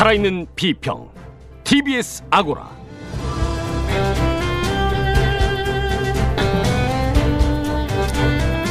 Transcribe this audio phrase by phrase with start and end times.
[0.00, 1.10] 살아있는 비평
[1.62, 2.70] TBS 아고라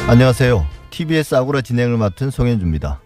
[0.08, 0.66] 안녕하세요.
[0.90, 3.00] TBS 아고라 진행을 맡은 송현주입니다.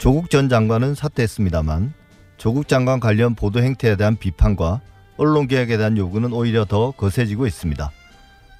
[0.00, 1.94] 조국 전 장관은 사퇴했습니다만
[2.36, 4.80] 조국 장관 관련 보도 행태에 대한 비판과
[5.16, 7.92] 언론 개혁에 대한 요구는 오히려 더 거세지고 있습니다.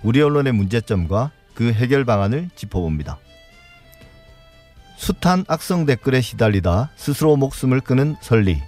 [0.05, 3.19] 우리 언론의 문제점과 그 해결 방안을 짚어봅니다.
[4.97, 8.63] 숱한 악성 댓글에 시달리다 스스로 목숨을 끊은 설리.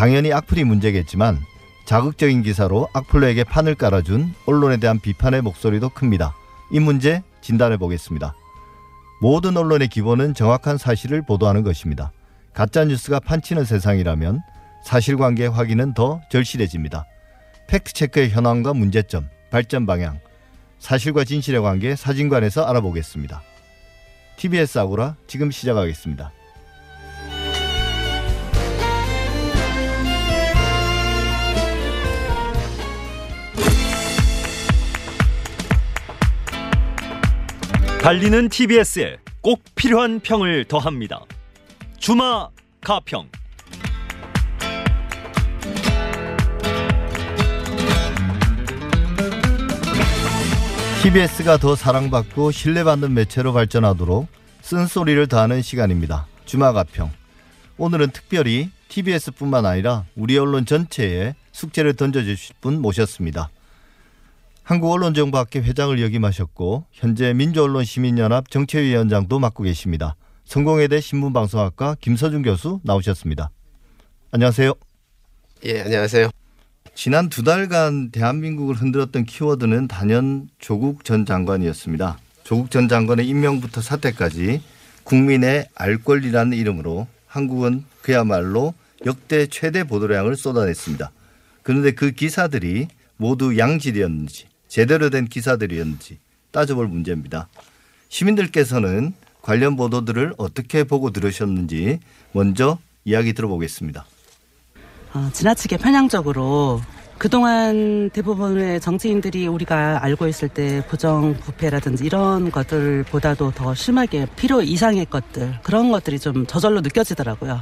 [0.00, 1.42] 당연히 악플이 문제겠지만
[1.84, 6.34] 자극적인 기사로 악플러에게 판을 깔아준 언론에 대한 비판의 목소리도 큽니다.
[6.72, 8.34] 이 문제 진단해 보겠습니다.
[9.20, 12.12] 모든 언론의 기본은 정확한 사실을 보도하는 것입니다.
[12.54, 14.40] 가짜 뉴스가 판치는 세상이라면
[14.86, 17.04] 사실관계 확인은 더 절실해집니다.
[17.68, 20.18] 팩트체크의 현황과 문제점, 발전 방향,
[20.78, 23.42] 사실과 진실의 관계 사진관에서 알아보겠습니다.
[24.38, 26.32] TBS 아고라 지금 시작하겠습니다.
[38.02, 41.20] 달리는 TBS에 꼭 필요한 평을 더합니다.
[41.98, 42.48] 주마
[42.80, 43.28] 가평.
[51.02, 54.28] TBS가 더 사랑받고 신뢰받는 매체로 발전하도록
[54.62, 56.26] 쓴소리를 더하는 시간입니다.
[56.46, 57.10] 주마 가평.
[57.76, 63.50] 오늘은 특별히 TBS뿐만 아니라 우리 언론 전체에 숙제를 던져주실 분 모셨습니다.
[64.70, 70.14] 한국언론정보학회 회장을 역임하셨고 현재 민주언론시민연합 정책위원장도 맡고 계십니다.
[70.44, 73.50] 성공회대 신문방송학과 김서준 교수 나오셨습니다.
[74.30, 74.72] 안녕하세요.
[75.64, 76.30] 예, 안녕하세요.
[76.94, 82.18] 지난 두 달간 대한민국을 흔들었던 키워드는 단연 조국 전 장관이었습니다.
[82.44, 84.62] 조국 전 장관의 임명부터 사퇴까지
[85.02, 88.74] 국민의 알 권리라는 이름으로 한국은 그야말로
[89.04, 91.10] 역대 최대 보도량을 쏟아냈습니다.
[91.64, 96.18] 그런데 그 기사들이 모두 양질이었는지 제대로 된 기사들이었는지
[96.52, 97.48] 따져볼 문제입니다.
[98.08, 101.98] 시민들께서는 관련 보도들을 어떻게 보고 들으셨는지
[102.32, 104.06] 먼저 이야기 들어보겠습니다.
[105.12, 106.80] 어, 지나치게 편향적으로
[107.18, 115.06] 그동안 대부분의 정치인들이 우리가 알고 있을 때 부정 부패라든지 이런 것들보다도 더 심하게 필요 이상의
[115.06, 117.60] 것들 그런 것들이 좀 저절로 느껴지더라고요.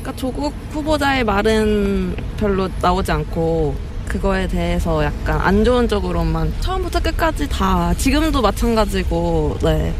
[0.00, 7.48] 그러니까 조국 후보자의 말은 별로 나오지 않고 그거에 대해서 약간 안 좋은 쪽으로만 처음부터 끝까지
[7.48, 9.92] 다 지금도 마찬가지고 네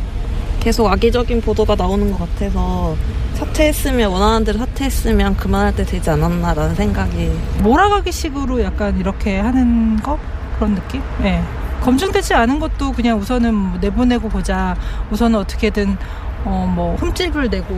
[0.61, 2.97] 계속 악의적인 보도가 나오는 것 같아서
[3.34, 7.31] 사퇴했으면 원하는 대로 사퇴했으면 그만할 때 되지 않았나라는 생각이
[7.62, 10.19] 몰아가기 식으로 약간 이렇게 하는 거
[10.56, 11.03] 그런 느낌?
[11.21, 11.25] 예.
[11.25, 11.45] 네.
[11.83, 14.75] 검증되지 않은 것도 그냥 우선은 뭐 내보내고 보자.
[15.11, 15.97] 우선은 어떻게든
[16.45, 17.75] 어 뭐 흠집을 내고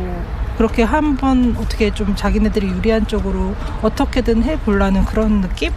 [0.58, 5.70] 그렇게 한번 어떻게 좀 자기네들이 유리한 쪽으로 어떻게든 해보려는 그런 느낌?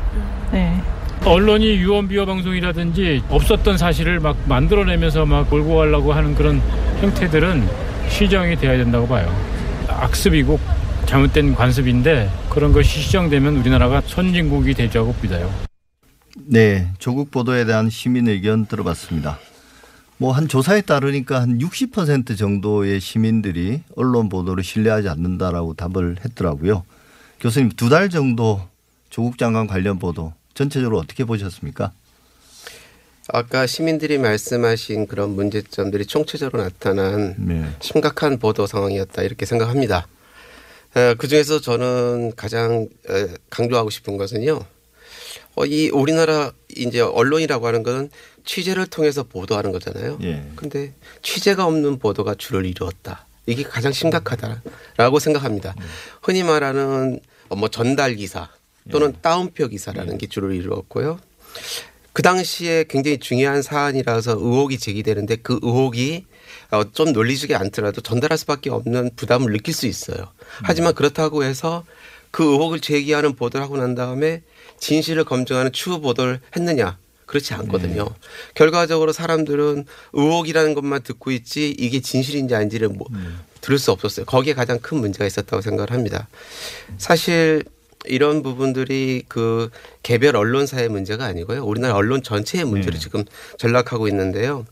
[0.52, 0.82] 네.
[1.24, 6.60] 언론이 유언 비어 방송이라든지 없었던 사실을 막 만들어내면서 막 몰고 가려고 하는 그런
[7.00, 7.70] 형태들은
[8.10, 9.32] 시정이 돼야 된다고 봐요.
[9.88, 10.60] 악습이고
[11.06, 15.48] 잘못된 관습인데 그런 것이 시정되면 우리나라가 선진국이 되자고 믿어요.
[16.48, 19.38] 네, 조국 보도에 대한 시민 의견 들어봤습니다.
[20.22, 26.84] 뭐 한 조사에 따르니까 한 60% 정도의 시민들이 언론 보도를 신뢰하지 않는다라고 답을 했더라고요.
[27.40, 28.62] 교수님 두 달 정도
[29.10, 31.92] 조국 장관 관련 보도 전체적으로 어떻게 보셨습니까?
[33.30, 37.66] 아까 시민들이 말씀하신 그런 문제점들이 총체적으로 나타난 네.
[37.80, 40.06] 심각한 보도 상황이었다 이렇게 생각합니다.
[41.18, 42.88] 그 중에서 저는 가장
[43.50, 44.60] 강조하고 싶은 것은요.
[45.56, 48.10] 어, 이 우리나라 이제 언론이라고 하는 것은
[48.46, 50.20] 취재를 통해서 보도하는 거잖아요.
[50.24, 50.50] 예.
[50.56, 53.26] 근데 취재가 없는 보도가 주를 이루었다.
[53.46, 55.74] 이게 가장 심각하다라고 생각합니다.
[55.78, 55.86] 음.
[56.22, 57.20] 흔히 말하는
[57.50, 58.50] 뭐 전달 기사
[58.92, 59.22] 또는 예.
[59.22, 60.18] 다운표 기사라는 예.
[60.18, 61.20] 게 주를 이루었고요.
[62.14, 66.26] 그 당시에 굉장히 중요한 사안이라서 의혹이 제기되는데 그 의혹이
[66.72, 70.32] 어, 좀 논리적이 않더라도 전달할 수밖에 없는 부담을 느낄 수 있어요.
[70.64, 71.86] 하지만 그렇다고 해서
[72.32, 74.42] 그 의혹을 제기하는 보도를 하고 난 다음에
[74.80, 76.98] 진실을 검증하는 추후 보도를 했느냐?
[77.32, 78.04] 그렇지 않거든요.
[78.04, 78.10] 네.
[78.56, 83.20] 결과적으로 사람들은 의혹이라는 것만 듣고 있지 이게 진실인지 아닌지를 뭐 네.
[83.62, 84.26] 들을 수 없었어요.
[84.26, 86.28] 거기에 가장 큰 문제가 있었다고 생각을 합니다.
[86.98, 87.64] 사실
[88.04, 89.70] 이런 부분들이 그
[90.04, 91.64] 개별 언론사의 문제가 아니고요.
[91.64, 93.00] 우리나라 언론 전체의 문제로 네.
[93.00, 93.24] 지금
[93.58, 94.66] 전락하고 있는데요.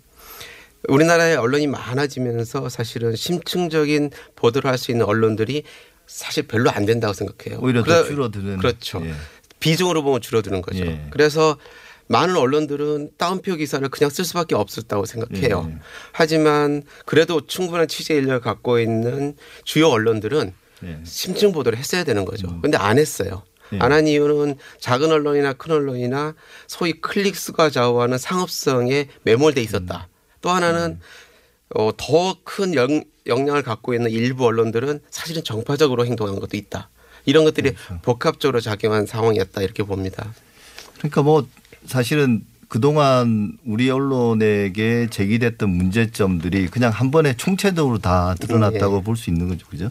[0.90, 5.64] 우리나라의 언론이 많아지면서 사실은 심층적인 보도를 할 수 있는 언론들이
[6.08, 7.60] 사실 별로 안 된다고 생각해요.
[7.62, 8.58] 오히려 더 줄어드는.
[8.58, 9.02] 그렇죠.
[9.06, 9.14] 예.
[9.62, 10.86] 비중으로 보면 줄어드는 거죠.
[10.86, 11.06] 예.
[11.10, 11.58] 그래서
[12.10, 15.70] 많은 언론들은 다운표 기사를 그냥 쓸 수밖에 없었다고 생각해요.
[15.72, 15.78] 예.
[16.12, 21.00] 하지만 그래도 충분한 취재 인력을 갖고 있는 주요 언론들은 네.
[21.04, 22.48] 심층 보도를 했어야 되는 거죠.
[22.50, 22.62] 음.
[22.62, 23.44] 근데 안 했어요.
[23.72, 23.78] 네.
[23.80, 26.34] 안한 이유는 작은 언론이나 큰 언론이나
[26.68, 30.08] 소위 클릭 수가 좌우하는 상업성에 매몰돼 있었다.
[30.10, 30.16] 음.
[30.42, 31.00] 또 하나는
[31.76, 32.74] 어, 더 큰
[33.28, 36.90] 영향을 갖고 있는 일부 언론들은 사실은 정파적으로 행동한 것도 있다.
[37.26, 38.02] 이런 것들이 그렇죠.
[38.02, 40.34] 복합적으로 작용한 상황이었다 이렇게 봅니다.
[40.98, 41.48] 그러니까 뭐
[41.86, 49.04] 사실은 그동안 우리 언론에게 제기됐던 문제점들이 그냥 한 번에 총체적으로 다 드러났다고 네.
[49.04, 49.66] 볼수 있는 거죠.
[49.68, 49.90] 그죠?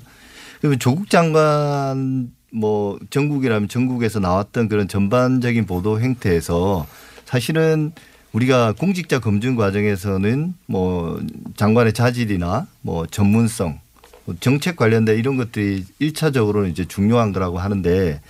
[0.60, 6.86] 그리고 조국 장관 뭐 전국이라면 전국에서 나왔던 그런 전반적인 보도 행태에서
[7.24, 7.92] 사실은
[8.32, 11.20] 우리가 공직자 검증 과정에서는 뭐
[11.56, 13.80] 장관의 자질이나 뭐 전문성
[14.24, 18.20] 뭐 정책 관련된 이런 것들이 일차적으로는 이제 중요한 거라고 하는데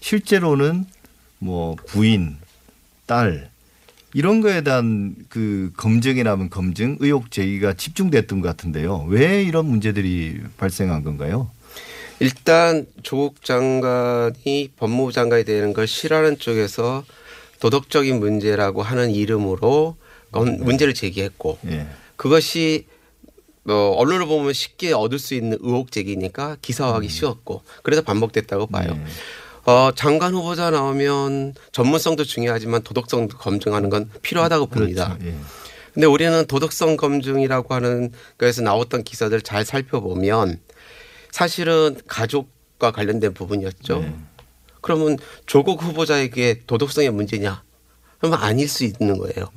[0.00, 0.84] 실제로는
[1.38, 2.36] 뭐 부인,
[3.06, 3.50] 딸
[4.14, 9.06] 이런 거에 대한 그 검증이라면 검증, 의혹 제기가 집중됐던 것 같은데요.
[9.08, 11.50] 왜 이런 문제들이 발생한 건가요?
[12.20, 17.04] 일단 조국 장관이 법무부 장관이 되는 걸 싫어하는 쪽에서
[17.58, 19.96] 도덕적인 문제라고 하는 이름으로
[20.30, 21.86] 건- 문제를 제기했고 예.
[22.16, 22.86] 그것이
[23.64, 28.92] 뭐 언론을 보면 쉽게 얻을 수 있는 의혹 제기니까 기사화하기 쉬웠고 그래서 반복됐다고 봐요.
[28.94, 29.04] 네.
[29.64, 35.16] 어, 장관 후보자 나오면 전문성도 중요하지만 도덕성도 검증하는 건 필요하다고 봅니다.
[35.16, 35.26] 그렇죠.
[35.26, 35.34] 예.
[35.94, 40.60] 근데 우리는 도덕성 검증이라고 하는 거에서 나왔던 기사들 잘 살펴보면
[41.30, 44.00] 사실은 가족과 관련된 부분이었죠.
[44.00, 44.14] 네.
[44.80, 45.16] 그러면
[45.46, 47.62] 조국 후보자에게 도덕성의 문제냐?
[48.18, 49.48] 그러면 아닐 수 있는 거예요.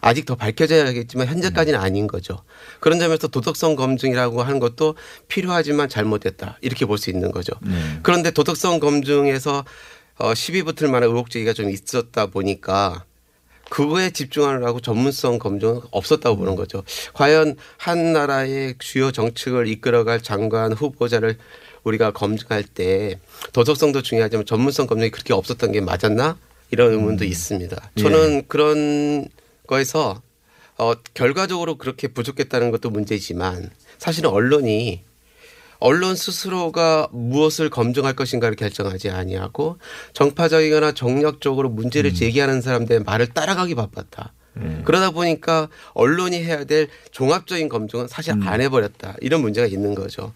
[0.00, 2.42] 아직 더 밝혀져야겠지만 현재까지는 아닌 거죠.
[2.80, 4.94] 그런 점에서 도덕성 검증이라고 하는 것도
[5.28, 6.58] 필요하지만 잘못됐다.
[6.60, 7.52] 이렇게 볼 수 있는 거죠.
[7.62, 7.98] 네.
[8.02, 9.64] 그런데 도덕성 검증에서
[10.18, 13.04] 어, 시비 붙을 만한 의혹 제기가 좀 있었다 보니까
[13.68, 16.84] 그거에 집중하느라고 전문성 검증은 없었다고 보는 거죠.
[17.12, 21.36] 과연 한 나라의 주요 정책을 이끌어갈 장관 후보자를
[21.82, 23.18] 우리가 검증할 때
[23.52, 26.38] 도덕성도 중요하지만 전문성 검증이 그렇게 없었던 게 맞았나?
[26.70, 27.90] 이런 의문도 있습니다.
[27.98, 29.28] 저는 그런
[29.66, 30.20] 거에서
[30.78, 35.02] 어, 결과적으로 그렇게 부족했다는 것도 문제지만 사실은 언론이
[35.78, 39.78] 언론 스스로가 무엇을 검증할 것인가를 결정하지 아니하고
[40.14, 44.32] 정파적이거나 정력적으로 문제를 제기하는 사람들의 말을 따라가기 바빴다.
[44.84, 49.16] 그러다 보니까 언론이 해야 될 종합적인 검증은 사실 안 해버렸다.
[49.20, 50.32] 이런 문제가 있는 거죠.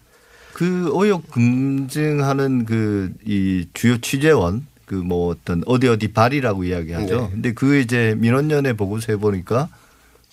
[0.53, 7.21] 그 의혹 검증하는 그 이 주요 취재원 그 뭐 어떤 어디 어디 발이라고 이야기하죠.
[7.21, 7.29] 네.
[7.31, 9.69] 근데 그 이제 민원연의 보고서에 보니까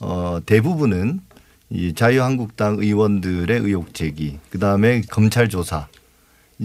[0.00, 1.20] 어 대부분은
[1.70, 5.86] 이 자유한국당 의원들의 의혹 제기, 그 다음에 검찰 조사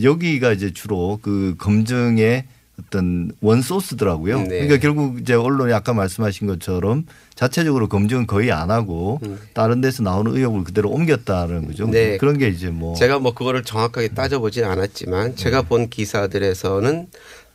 [0.02, 2.46] 여기가 이제 주로 그 검증의
[2.80, 4.40] 어떤 원 소스더라고요.
[4.40, 4.48] 네.
[4.48, 7.06] 그러니까 결국 이제 언론이 아까 말씀하신 것처럼
[7.36, 9.20] 자체적으로 검증은 거의 안 하고
[9.54, 11.86] 다른 데서 나오는 의혹을 그대로 옮겼다는 거죠.
[11.86, 11.92] 음.
[11.92, 12.18] 네.
[12.18, 17.08] 그런 게 이제 뭐 제가 뭐 그거를 정확하게 따져보진 않았지만 제가 본 기사들에서는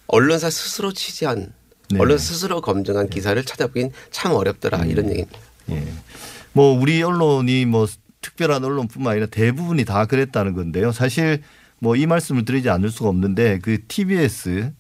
[0.09, 1.53] 언론사 스스로 취재한
[1.91, 1.99] 네.
[2.01, 5.39] 언론 스스로 검증한 기사를 찾아보긴 참 어렵더라 이런 얘기입니다.
[5.71, 5.87] 예.
[6.53, 7.87] 뭐 우리 언론이 뭐
[8.21, 10.93] 특별한 언론뿐만 아니라 대부분이 다 그랬다는 건데요.
[10.93, 11.43] 사실
[11.79, 14.73] 뭐 이 말씀을 드리지 않을 수가 없는데 그 TBS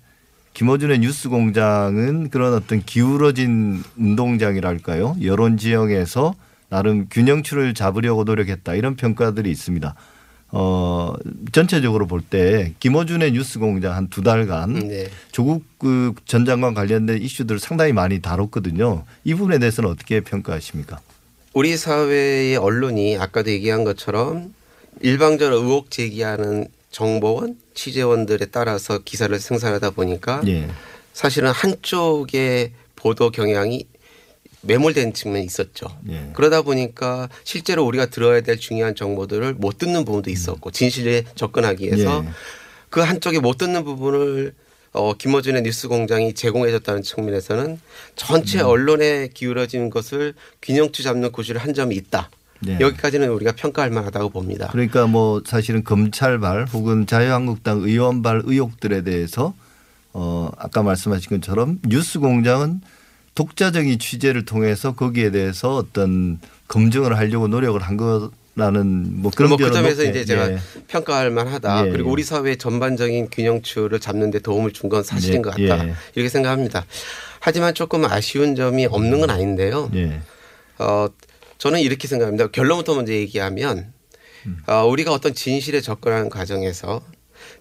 [0.54, 5.16] 김어준의 뉴스공장은 그런 어떤 기울어진 운동장이랄까요.
[5.22, 6.34] 여론 지형에서
[6.68, 9.94] 나름 균형추를 잡으려고 노력했다 이런 평가들이 있습니다.
[10.50, 11.12] 어
[11.52, 15.08] 전체적으로 볼 때 김어준의 뉴스공장 한 두 달간 네.
[15.30, 19.04] 조국 그전 장관 관련된 이슈들을 상당히 많이 다뤘거든요.
[19.24, 21.00] 이 부분에 대해서는 어떻게 평가하십니까?
[21.52, 24.54] 우리 사회의 언론이 아까도 얘기한 것처럼
[25.00, 30.68] 일방적으로 의혹 제기하는 정보원, 취재원들에 따라서 기사를 생산하다 보니까 예.
[31.12, 33.86] 사실은 한쪽의 보도 경향이
[34.68, 35.86] 매몰된 측면이 있었죠.
[36.10, 36.30] 예.
[36.34, 42.22] 그러다 보니까 실제로 우리가 들어야 될 중요한 정보들을 못 듣는 부분도 있었고 진실에 접근하기 위해서
[42.24, 42.28] 예.
[42.90, 44.54] 그 한쪽에 못 듣는 부분을
[44.92, 47.80] 어, 김어준의 뉴스공장이 제공해줬다는 측면에서는
[48.14, 48.66] 전체 음.
[48.66, 52.30] 언론에 기울어진 것을 균형추 잡는 구실을 한 점이 있다.
[52.60, 52.78] 네.
[52.80, 54.68] 여기까지는 우리가 평가할 만하다고 봅니다.
[54.72, 59.54] 그러니까 뭐 사실은 검찰발 혹은 자유한국당 의원발 의혹들에 대해서
[60.12, 62.80] 어 아까 말씀하신 것처럼 뉴스공장은
[63.38, 69.74] 독자적인 취재를 통해서 거기에 대해서 어떤 검증을 하려고 노력을 한 거라는 뭐 그런 뭐그 변은
[69.74, 70.58] 점에서 이제 제가 예.
[70.88, 71.86] 평가할 만하다.
[71.86, 72.12] 예, 그리고 예.
[72.14, 75.86] 우리 사회의 전반적인 균형추를 잡는 데 도움을 준 건 사실인 예, 것 같다.
[75.88, 75.94] 예.
[76.16, 76.84] 이렇게 생각합니다.
[77.38, 79.88] 하지만 조금 아쉬운 점이 없는 건 아닌데요.
[79.94, 80.20] 예.
[80.80, 81.06] 어,
[81.58, 82.48] 저는 이렇게 생각합니다.
[82.48, 83.92] 결론부터 먼저 얘기하면
[84.66, 87.02] 어, 우리가 어떤 진실에 접근하는 과정에서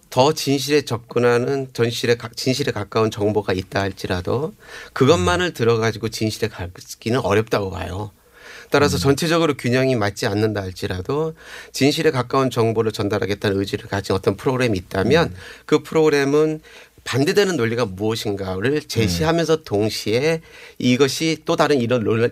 [0.09, 4.53] 더 진실에 접근하는 전실에 가- 진실에 가까운 정보가 있다 할지라도
[4.93, 8.11] 그것만을 들어가지고 진실에 가기는 어렵다고 봐요.
[8.69, 11.33] 따라서 전체적으로 균형이 맞지 않는다 할지라도
[11.71, 15.33] 진실에 가까운 정보를 전달하겠다는 의지를 가진 어떤 프로그램이 있다면
[15.65, 16.61] 그 프로그램은
[17.05, 20.41] 반대되는 논리가 무엇인가를 제시하면서 동시에
[20.77, 22.27] 이것이 또 다른 이런 논리,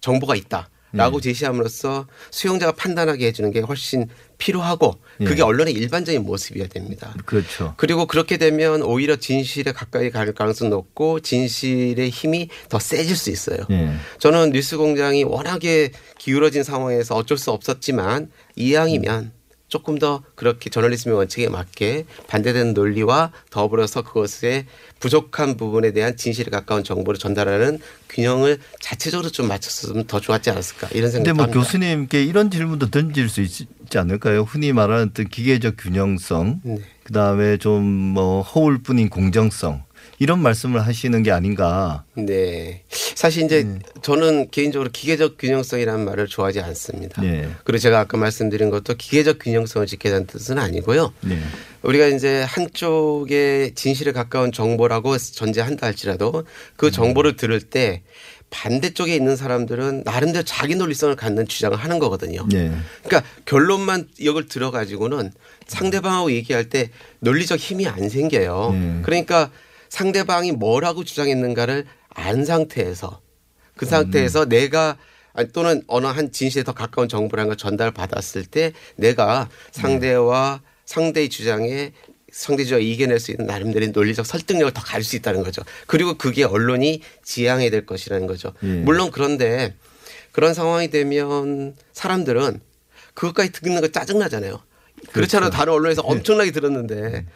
[0.00, 0.68] 정보가 있다.
[0.92, 5.42] 라고 제시함으로써 수용자가 판단하게 해주는 게 훨씬 필요하고 그게 예.
[5.42, 7.14] 언론의 일반적인 모습이어야 됩니다.
[7.26, 7.74] 그렇죠.
[7.76, 13.58] 그리고 그렇게 되면 오히려 진실에 가까이 갈 가능성이 높고 진실의 힘이 더 세질 수 있어요.
[13.70, 13.92] 예.
[14.18, 19.32] 저는 뉴스 공장이 워낙에 기울어진 상황에서 어쩔 수 없었지만 이왕이면
[19.70, 24.66] 조금 더 그렇게 저널리즘의 원칙에 맞게 반대되는 논리와 더불어서 그것에
[24.98, 27.78] 부족한 부분에 대한 진실에 가까운 정보를 전달하는
[28.10, 31.62] 균형을 자체적으로 좀 맞췄으면 더 좋았지 않았을까 이런 근데 생각도 뭐.
[31.62, 34.42] 교수님께 이런 질문도 던질 수 있지 않을까요?
[34.42, 36.78] 흔히 말하는 기계적 균형성, 네.
[37.04, 39.84] 그다음에 좀 뭐 허울뿐인 공정성
[40.20, 42.04] 이런 말씀을 하시는 게 아닌가.
[42.14, 42.82] 네.
[42.90, 47.22] 사실 이제 저는 개인적으로 기계적 균형성이라는 말을 좋아하지 않습니다.
[47.22, 47.48] 네.
[47.64, 51.14] 그리고 제가 아까 말씀드린 것도 기계적 균형성을 지켜야 한다는 뜻은 아니고요.
[51.22, 51.38] 네.
[51.82, 56.44] 우리가 이제 한쪽에 진실에 가까운 정보라고 전제한다 할지라도
[56.76, 58.02] 그 정보를 들을 때
[58.50, 62.46] 반대쪽에 있는 사람들은 나름대로 자기 논리성을 갖는 주장을 하는 거거든요.
[62.50, 62.70] 네.
[63.04, 65.32] 그러니까 결론만 이걸 들어가지고는
[65.66, 68.70] 상대방하고 얘기할 때 논리적 힘이 안 생겨요.
[68.74, 68.98] 네.
[69.02, 69.50] 그러니까
[69.90, 73.20] 상대방이 뭐라고 주장했는가를 안 상태에서
[73.76, 74.96] 그 상태에서 내가
[75.32, 81.92] 아니, 또는 어느 한 진실에 더 가까운 정보라는 걸 전달받았을 때 내가 상대와 상대의 주장에
[82.32, 85.62] 상대 주장을 이겨낼 수 있는 나름대로의 논리적 설득력을 더 가질 수 있다는 거죠.
[85.86, 88.52] 그리고 그게 언론이 지향해야 될 것이라는 거죠.
[88.62, 88.66] 예.
[88.66, 89.74] 물론 그런데
[90.32, 92.60] 그런 상황이 되면 사람들은
[93.14, 94.62] 그것까지 듣는 거 짜증나잖아요.
[95.12, 97.26] 그렇지 않아도 다른 언론에서 엄청나게 들었는데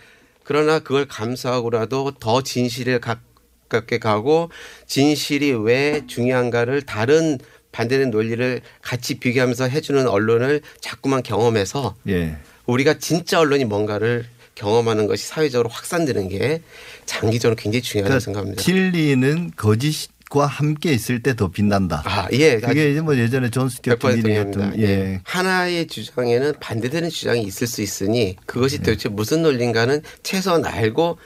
[0.45, 4.51] 그러나 그걸 감수하고라도 더 진실에 가깝게 가고
[4.87, 7.39] 진실이 왜 중요한가를 다른
[7.73, 12.37] 반대된 논리를 같이 비교하면서 해주는 언론을 자꾸만 경험해서 예.
[12.67, 16.63] 우리가 진짜 언론이 뭔가를 경험하는 것이 사회적으로 확산되는 게
[17.07, 18.63] 장기적으로 굉장히 중요하다고 생각합니다.
[18.63, 22.03] 진리는 거짓 과 함께 있을 때 더 빛난다.
[22.05, 22.59] 아, 예.
[22.59, 24.65] 그게 이제 뭐 예전에 존 스튜어트 100% 밀이 동의합니다.
[24.65, 24.89] 했던 예.
[24.89, 25.21] 예.
[25.23, 31.19] 하나의 주장에는 반대되는 주장이 있을 수 있으니 그것이 도대체 무슨 논리인가는 최소한 알고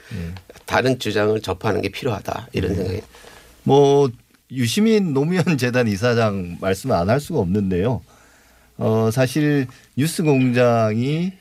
[0.66, 3.00] 다른 주장을 접하는 게 필요하다 이런 생각이.
[3.62, 4.10] 뭐
[4.50, 8.02] 유시민 노무현 재단 이사장 말씀 안 할 수가 없는데요.
[8.76, 11.32] 어 사실 뉴스 공장이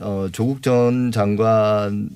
[0.00, 2.10] 어 조국 전 장관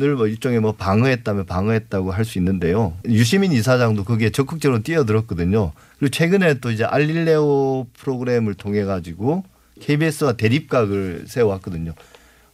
[0.00, 2.94] 을뭐 일종의 뭐 방어했다면 방어했다고 할 수 있는데요.
[3.06, 5.72] 유시민 이사장도 거기에 적극적으로 뛰어들었거든요.
[5.98, 9.44] 그리고 최근에 또 이제 알릴레오 프로그램을 통해 가지고
[9.80, 11.92] KBS와 대립각을 세워왔거든요.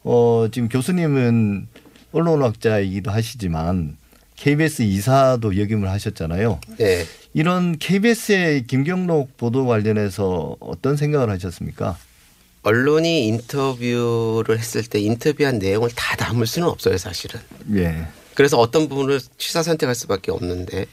[0.03, 1.69] 어 지금 교수님은
[2.13, 3.97] 언론학자이기도 하시지만
[4.37, 6.61] KBS 이사도 역임을 하셨잖아요.
[6.79, 7.05] 네.
[7.35, 11.97] 이런 KBS의 김경록 보도 관련해서 어떤 생각을 하셨습니까?
[12.63, 17.41] 언론이 인터뷰를 했을 때 인터뷰한 내용을 다 담을 수는 없어요, 사실은.
[17.75, 18.07] 예.
[18.35, 20.87] 그래서 어떤 부분을 취사 선택할 수밖에 없는데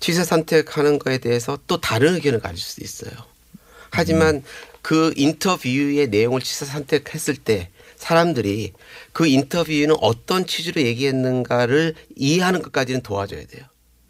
[0.00, 3.12] 취사 선택하는 거에 대해서 또 다른 의견을 가질 수도 있어요.
[3.90, 4.42] 하지만
[4.82, 8.72] 그 인터뷰의 내용을 취사 선택했을 때 사람들이
[9.12, 13.64] 그 인터뷰는 어떤 취지로 얘기했는가를 이해하는 것까지는 도와줘야 돼요.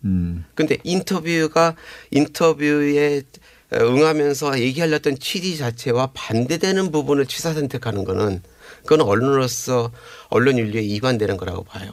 [0.05, 0.45] 음.
[0.55, 1.75] 근데 인터뷰가
[2.11, 3.23] 인터뷰에
[3.73, 8.43] 응하면서 얘기하려던 취지 자체와 반대되는 부분을 취사 선택하는 거는
[8.83, 9.91] 그건 언론으로서
[10.29, 11.93] 언론 윤리에 위반되는 거라고 봐요.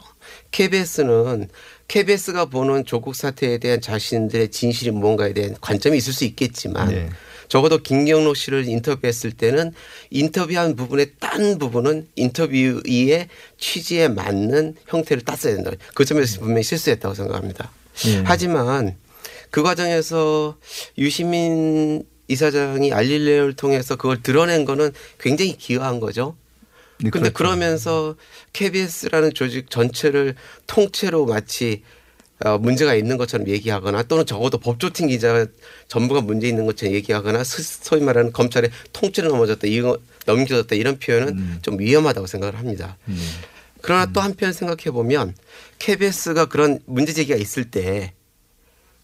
[0.52, 1.50] KBS는
[1.88, 7.10] KBS가 보는 조국 사태에 대한 자신들의 진실이 무언가에 대한 관점이 있을 수 있겠지만 네.
[7.48, 9.72] 적어도 김경록 씨를 인터뷰했을 때는
[10.10, 13.28] 인터뷰한 부분의 딴 부분은 인터뷰의
[13.58, 15.72] 취지에 맞는 형태를 땄어야 된다.
[15.94, 17.72] 그 점에서 분명히 실수했다고 생각합니다.
[18.08, 18.24] 예.
[18.26, 18.96] 하지만
[19.52, 20.58] 그 과정에서
[20.98, 26.36] 유시민 이사장이 알릴레오를 통해서 그걸 드러낸 거는 굉장히 기여한 거죠.
[27.00, 27.34] 네, 근데 그렇죠.
[27.34, 28.16] 그러면서
[28.54, 30.36] KBS라는 조직 전체를
[30.66, 31.84] 통째로 마치
[32.44, 35.46] 어, 문제가 있는 것처럼 얘기하거나 또는 적어도 법조팀 기자
[35.88, 41.28] 전부가 문제 있는 것처럼 얘기하거나 스- 소위 말하는 검찰의 통째로 넘어졌다, 이거 넘겨졌다 이런 표현은
[41.30, 41.60] 음.
[41.62, 42.98] 좀 위험하다고 생각을 합니다.
[43.82, 45.34] 그러나 또 한편 생각해 보면
[45.80, 48.14] KBS가 그런 문제 제기가 있을 때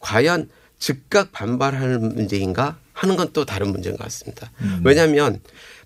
[0.01, 4.51] 과연 즉각 반발하는 문제인가 하는 건 또 다른 문제인 것 같습니다.
[4.83, 5.39] 왜냐하면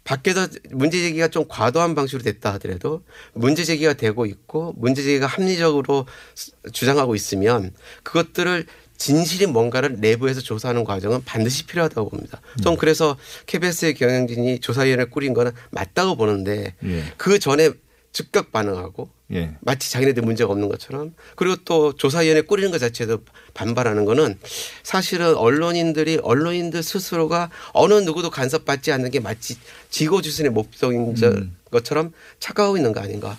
[0.04, 3.04] 밖에서 문제 제기가 좀 과도한 방식으로 됐다 하더라도
[3.34, 6.06] 문제 제기가 되고 있고 문제 제기가 합리적으로
[6.36, 7.72] 스- 주장하고 있으면
[8.04, 8.66] 그것들을
[8.98, 12.40] 진실이 뭔가를 내부에서 조사하는 과정은 반드시 필요하다고 봅니다.
[12.64, 17.04] 좀 그래서 KBS의 경영진이 조사위원회 꾸린 거는 맞다고 보는데 예.
[17.18, 17.72] 그 전에
[18.14, 19.56] 즉각 반응하고 예.
[19.62, 23.20] 마치 자기네들 문제가 없는 것처럼 그리고 또 조사위원회 꾸리는 것 자체도
[23.54, 24.38] 반발하는 거는
[24.84, 29.58] 사실은 언론인들이 언론인들 스스로가 어느 누구도 간섭받지 않는 게 마치
[29.90, 31.56] 지고주선의 목적인 음.
[31.72, 33.38] 것처럼 착각하고 있는 거 아닌가.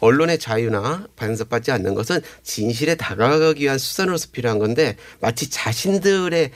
[0.00, 6.50] 언론의 자유나 간섭받지 않는 것은 진실에 다가가기 위한 수단으로서 필요한 건데 마치 자신들의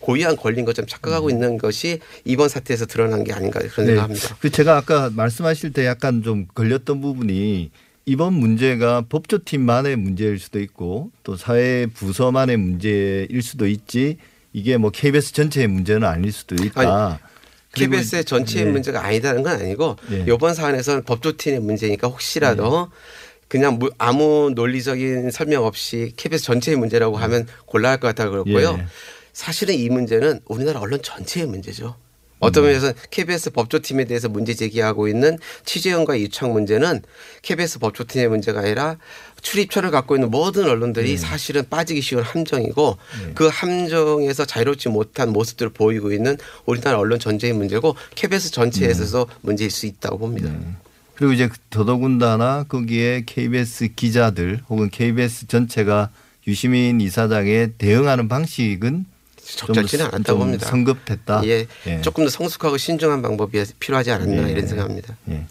[0.00, 1.30] 고유한 권리인 것처럼 착각하고 음.
[1.30, 3.86] 있는 것이 이번 사태에서 드러난 게 아닌가 그런 네.
[3.86, 4.36] 생각합니다.
[4.38, 7.70] 그 제가 아까 말씀하실 때 약간 좀 걸렸던 부분이
[8.10, 14.16] 이번 문제가 법조팀만의 문제일 수도 있고 또 사회 부서만의 문제일 수도 있지
[14.52, 17.06] 이게 뭐 KBS 전체의 문제는 아닐 수도 있다.
[17.06, 17.18] 아니,
[17.72, 18.72] KBS의 전체의 네.
[18.72, 20.24] 문제가 아니다는 건 아니고 네.
[20.26, 22.96] 이번 사안에서는 법조팀의 문제니까 혹시라도 네.
[23.46, 27.22] 그냥 아무 논리적인 설명 없이 KBS 전체의 문제라고 네.
[27.22, 28.76] 하면 곤란할 것 같다 그렇고요.
[28.76, 28.86] 예.
[29.32, 31.94] 사실은 이 문제는 우리나라 언론 전체의 문제죠.
[32.40, 37.02] 어떤 면에서는 KBS 법조팀에 대해서 문제 제기하고 있는 취재원과 유착 문제는
[37.42, 38.96] KBS 법조팀의 문제가 아니라
[39.40, 41.16] 출입처를 갖고 있는 모든 언론들이 네.
[41.16, 43.32] 사실은 빠지기 쉬운 함정이고 네.
[43.34, 49.34] 그 함정에서 자유롭지 못한 모습들을 보이고 있는 우리나라 언론 전체의 문제고 KBS 전체에 있어서 네.
[49.42, 50.50] 문제일 수 있다고 봅니다.
[50.50, 50.58] 네.
[51.14, 56.08] 그리고 이제 더더군다나 거기에 KBS 기자들 혹은 KBS 전체가
[56.46, 59.04] 유시민 이사장에 대응하는 방식은
[59.56, 60.66] 적절치는 않다고 봅니다.
[60.66, 61.42] 성급했다.
[61.44, 64.52] 예, 예, 조금 더 성숙하고 신중한 방법이 필요하지 않았나 예.
[64.52, 65.16] 이런 생각합니다.
[65.30, 65.46] 예.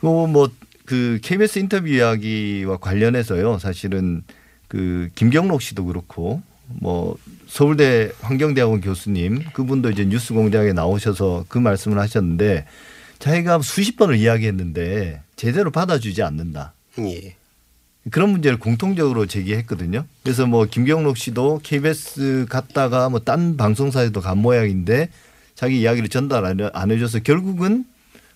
[0.00, 3.58] 뭐그 KBS 인터뷰 이야기와 관련해서요.
[3.58, 4.22] 사실은
[4.68, 12.66] 그 김경록 씨도 그렇고 뭐 서울대 환경대학원 교수님 그분도 이제 뉴스공장에 나오셔서 그 말씀을 하셨는데
[13.18, 16.74] 자기가 수십 번을 이야기했는데 제대로 받아주지 않는다.
[16.98, 17.36] 예.
[18.10, 20.04] 그런 문제를 공통적으로 제기했거든요.
[20.22, 25.08] 그래서 뭐 김경록 씨도 KBS 갔다가 뭐 딴 방송사에도 간 모양인데
[25.54, 26.44] 자기 이야기를 전달
[26.74, 27.84] 안 해줘서 결국은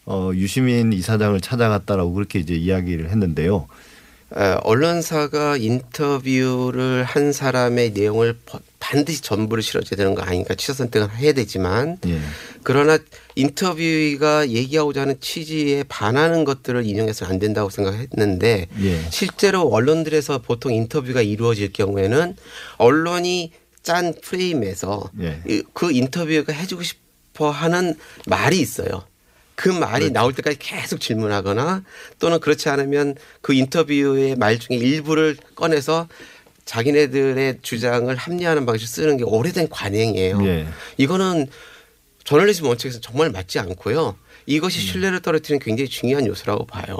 [0.06, 3.66] 어 유시민 이사장을 찾아갔다라고 그렇게 이제 이야기를 했는데요.
[4.62, 8.38] 언론사가 인터뷰를 한 사람의 내용을
[8.80, 12.20] 반드시 전부를 실어줘야 되는 거 아닌가 취사 선택을 해야 되지만 예.
[12.62, 12.98] 그러나
[13.34, 19.10] 인터뷰가 얘기하고자 하는 취지에 반하는 것들을 인용해서는 안 된다고 생각했는데 예.
[19.10, 22.36] 실제로 언론들에서 보통 인터뷰가 이루어질 경우에는
[22.76, 25.42] 언론이 짠 프레임에서 예.
[25.72, 27.94] 그 인터뷰가 해주고 싶어 하는
[28.26, 29.04] 말이 있어요.
[29.58, 30.12] 그 말이 그렇죠.
[30.12, 31.82] 나올 때까지 계속 질문하거나
[32.20, 36.06] 또는 그렇지 않으면 그 인터뷰의 말 중에 일부를 꺼내서
[36.68, 40.44] 자기네들의 주장을 합리화하는 방식을 쓰는 게 오래된 관행이에요.
[40.44, 40.66] 예.
[40.98, 41.46] 이거는
[42.24, 44.16] 저널리즘 원칙에서 정말 맞지 않고요.
[44.44, 44.84] 이것이 음.
[44.84, 46.96] 신뢰를 떨어뜨리는 굉장히 중요한 요소라고 봐요.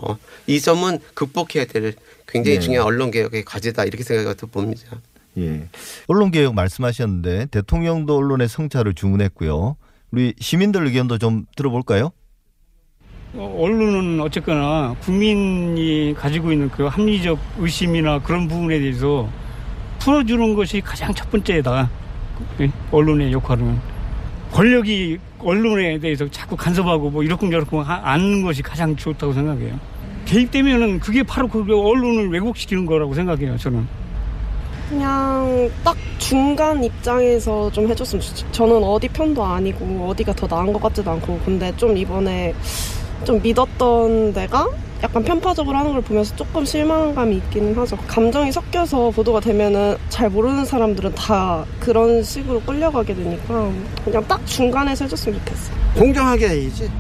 [0.47, 1.93] 이 점은 극복해야 될
[2.27, 2.61] 굉장히 예.
[2.61, 5.03] 중요한 언론 개혁의 과제다 이렇게 생각해서 봅니다.
[5.37, 5.69] 예.
[6.07, 9.77] 언론 개혁 말씀하셨는데 대통령도 언론의 성찰을 주문했고요.
[10.13, 12.13] 우리 시민들 의견도 좀 들어볼까요?
[13.35, 19.29] 어, 언론은 어쨌거나 국민이 가지고 있는 그 합리적 의심이나 그런 부분에 대해서
[19.99, 21.89] 풀어주는 것이 가장 첫 번째다.
[22.61, 23.79] 예, 언론의 역할은.
[24.53, 29.79] 권력이 언론에 대해서 자꾸 간섭하고 뭐 이렇쿵저렇쿵 하는 것이 가장 좋다고 생각해요.
[30.25, 33.87] 개입되면은 그게 바로 그 언론을 왜곡시키는 거라고 생각해요, 저는.
[34.89, 38.51] 그냥 딱 중간 입장에서 좀 해줬으면 좋죠.
[38.53, 42.55] 저는 어디 편도 아니고 어디가 더 나은 것 같지도 않고 근데 좀 이번에
[43.25, 44.67] 좀 믿었던 데가
[45.03, 47.97] 약간 편파적으로 하는 걸 보면서 조금 실망감이 있기는 하죠.
[48.09, 53.71] 감정이 섞여서 보도가 되면은 잘 모르는 사람들은 다 그런 식으로 끌려가게 되니까
[54.05, 55.73] 그냥 딱 중간에서 해줬으면 좋겠어.
[55.95, 56.91] 공정하게 해야지.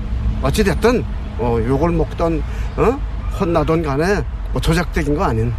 [0.42, 1.04] 어찌됐든
[1.38, 2.42] 어, 욕을 먹던
[2.76, 3.00] 어?
[3.40, 5.52] 혼나던 간에 뭐 조작적인 거 아닌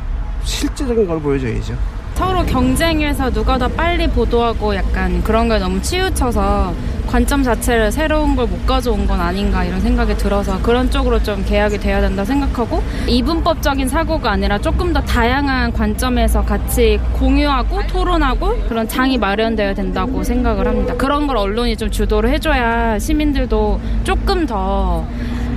[0.44, 1.76] 실제적인 걸 보여줘야죠.
[2.16, 6.74] 서로 경쟁해서 누가 더 빨리 보도하고 약간 그런 걸 너무 치우쳐서
[7.10, 11.78] 관점 자체를 새로운 걸 못 가져온 건 아닌가 이런 생각이 들어서 그런 쪽으로 좀 개혁이
[11.80, 19.18] 돼야 된다 생각하고 이분법적인 사고가 아니라 조금 더 다양한 관점에서 같이 공유하고 토론하고 그런 장이
[19.18, 20.96] 마련되어야 된다고 생각을 합니다.
[20.98, 25.06] 그런 걸 언론이 좀 주도를 해줘야 시민들도 조금 더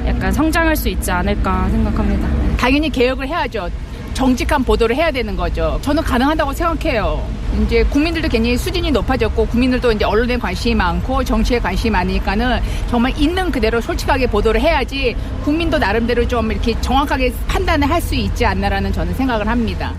[0.06, 2.28] 약간 성장할 수 있지 않을까 생각합니다.
[2.58, 3.68] 당연히 개혁을 해야죠.
[4.14, 5.78] 정직한 보도를 해야 되는 거죠.
[5.82, 7.26] 저는 가능하다고 생각해요.
[7.64, 13.50] 이제 국민들도 굉장히 수준이 높아졌고 국민들도 이제 언론에 관심이 많고 정치에 관심이 많으니까는 정말 있는
[13.50, 19.14] 그대로 솔직하게 보도를 해야지 국민도 나름대로 좀 이렇게 정확하게 판단을 할 수 있지 않나라는 저는
[19.14, 19.94] 생각을 합니다.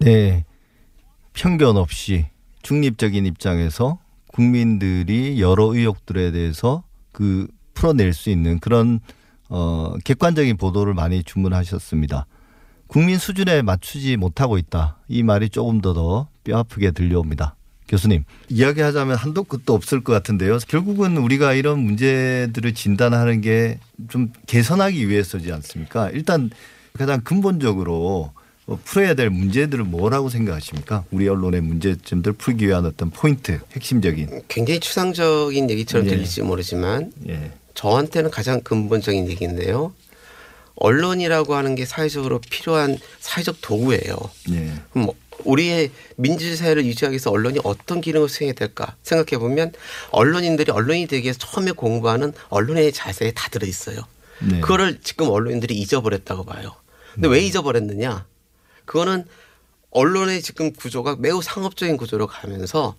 [0.00, 0.44] 네.
[1.32, 2.26] 편견 없이
[2.62, 9.00] 중립적인 입장에서 국민들이 여러 의혹들에 대해서 그 풀어낼 수 있는 그런
[9.48, 12.26] 어 객관적인 보도를 많이 주문하셨습니다.
[12.94, 14.98] 국민 수준에 맞추지 못하고 있다.
[15.08, 17.56] 이 말이 조금 더 더 뼈아프게 들려옵니다.
[17.88, 20.58] 교수님, 이야기하자면 한도 끝도 없을 것 같은데요.
[20.68, 23.80] 결국은 우리가 이런 문제들을 진단하는 게
[24.10, 26.08] 좀 개선하기 위해서지 않습니까?
[26.10, 26.50] 일단
[26.92, 28.30] 가장 근본적으로
[28.66, 31.02] 뭐 풀어야 될 문제들은 뭐라고 생각하십니까?
[31.10, 34.42] 우리 언론의 문제점들 풀기 위한 어떤 포인트, 핵심적인.
[34.46, 36.10] 굉장히 추상적인 얘기처럼 예.
[36.10, 37.50] 들릴지 모르지만 예.
[37.74, 39.92] 저한테는 가장 근본적인 얘기인데요.
[40.76, 44.16] 언론이라고 하는 게 사회적으로 필요한 사회적 도구예요.
[44.50, 44.74] 예.
[44.90, 49.72] 그럼 뭐 우리의 민주주의 사회를 유지하기 위해서 언론이 어떤 기능을 수행해야 될까 생각해 보면
[50.10, 54.00] 언론인들이 언론이 되기 위해서 처음에 공부하는 언론의 자세에 다 들어 있어요.
[54.40, 54.60] 네.
[54.60, 56.74] 그거를 지금 언론인들이 잊어버렸다고 봐요.
[57.14, 58.26] 근데 왜 잊어버렸느냐?
[58.84, 59.24] 그거는
[59.90, 62.96] 언론의 지금 구조가 매우 상업적인 구조로 가면서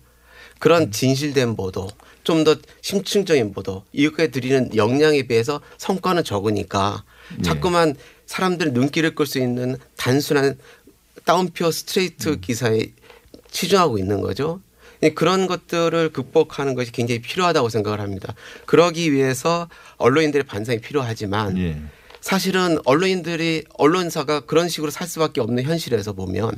[0.58, 1.90] 그런 진실된 보도,
[2.24, 7.04] 좀 더 심층적인 보도, 이렇게 드리는 역량에 비해서 성과는 적으니까
[7.42, 7.94] 자꾸만
[8.26, 10.58] 사람들 눈길을 끌 수 있는 단순한
[11.24, 12.92] 다운표 스트레이트 기사에
[13.50, 14.60] 치중하고 있는 거죠.
[15.02, 18.34] 예, 그런 것들을 극복하는 것이 굉장히 필요하다고 생각을 합니다.
[18.64, 21.76] 그러기 위해서 언론인들의 반성이 필요하지만 예.
[22.20, 26.50] 사실은 언론인들이 언론사가 그런 식으로 살 수밖에 없는 현실에서 보면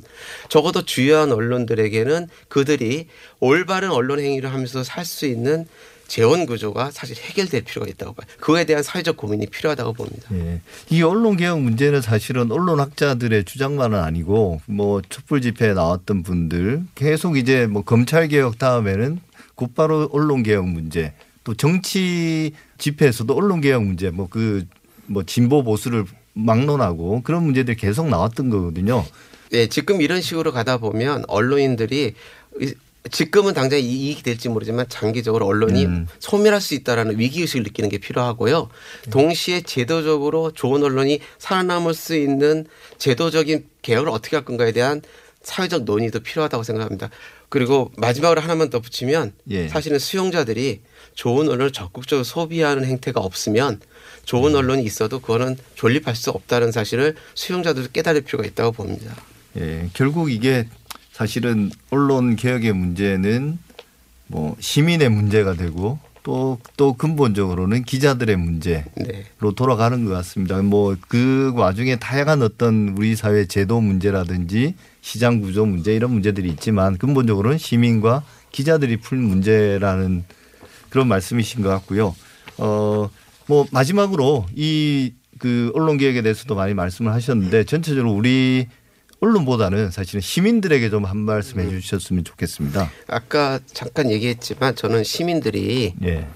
[0.48, 3.08] 적어도 주요한 언론들에게는 그들이
[3.40, 5.66] 올바른 언론 행위를 하면서 살 수 있는
[6.08, 8.26] 재원 구조가 사실 해결될 필요가 있다고 봐요.
[8.40, 10.28] 그거에 대한 사회적 고민이 필요하다고 봅니다.
[10.32, 10.60] 예.
[10.90, 17.36] 이 언론 개혁 문제는 사실은 언론 학자들의 주장만은 아니고 뭐 촛불 집회에 나왔던 분들 계속
[17.36, 19.20] 이제 뭐 검찰 개혁 다음에는
[19.54, 21.12] 곧바로 언론 개혁 문제
[21.44, 28.48] 또 정치 집회에서도 언론 개혁 문제 뭐 그뭐 진보 보수를 막론하고 그런 문제들이 계속 나왔던
[28.50, 29.04] 거거든요.
[29.50, 32.14] 네, 지금 이런 식으로 가다 보면 언론인들이
[32.60, 32.74] 이-
[33.10, 36.06] 지금은 당장 이익이 될지 모르지만 장기적으로 언론이 음.
[36.18, 38.68] 소멸할 수 있다라는 위기 의식을 느끼는 게 필요하고요.
[39.10, 42.66] 동시에 제도적으로 좋은 언론이 살아남을 수 있는
[42.98, 45.02] 제도적인 개혁을 어떻게 할 건가에 대한
[45.42, 47.10] 사회적 논의도 필요하다고 생각합니다.
[47.48, 49.68] 그리고 마지막으로 하나만 더 붙이면 예.
[49.68, 50.80] 사실은 수용자들이
[51.14, 53.80] 좋은 언론을 적극적으로 소비하는 행태가 없으면
[54.24, 59.16] 좋은 언론이 있어도 그거는 존립할 수 없다는 사실을 수용자들도 깨달을 필요가 있다고 봅니다.
[59.56, 60.68] 예, 결국 이게
[61.18, 63.58] 사실은 언론 개혁의 문제는
[64.28, 69.24] 뭐 시민의 문제가 되고 또, 또 근본적으로는 기자들의 문제로 네.
[69.56, 70.62] 돌아가는 것 같습니다.
[70.62, 76.96] 뭐 그 와중에 다양한 어떤 우리 사회 제도 문제라든지 시장 구조 문제 이런 문제들이 있지만
[76.98, 80.22] 근본적으로는 시민과 기자들이 풀 문제라는
[80.88, 82.14] 그런 말씀이신 것 같고요.
[82.58, 83.10] 어,
[83.48, 88.66] 뭐 마지막으로 이 그 언론 개혁에 대해서도 많이 말씀을 하셨는데 전체적으로 우리
[89.20, 92.90] 언론보다는 사실은 시민들에게 좀 한 말씀 해 주셨으면 좋겠습니다.
[93.06, 96.26] 아까 잠깐 얘기했지만 저는 시민들이 예.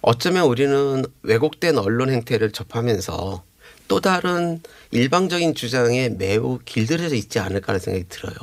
[0.00, 3.42] 어쩌면 우리는 왜곡된 언론 행태를 접하면서
[3.88, 4.60] 또 다른
[4.90, 8.34] 일방적인 주장에 매우 길들여져 있지 않을까라는 생각이 들어요.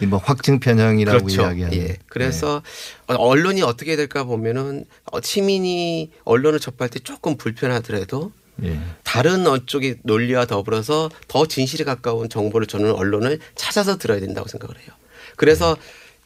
[0.00, 1.42] 이뭐 확증 편향이라고 그렇죠.
[1.42, 1.78] 이야기하는.
[1.78, 1.96] 예.
[2.08, 2.62] 그래서
[3.06, 8.32] 어, 언론이 어떻게 될까 보면은 어, 시민이 언론을 접할 때 조금 불편하더라도
[8.64, 8.78] 예.
[9.02, 14.76] 다른 어 쪽의 논리와 더불어서 더 진실에 가까운 정보를 저는 언론을 찾아서 들어야 된다고 생각을
[14.78, 14.88] 해요.
[15.36, 15.76] 그래서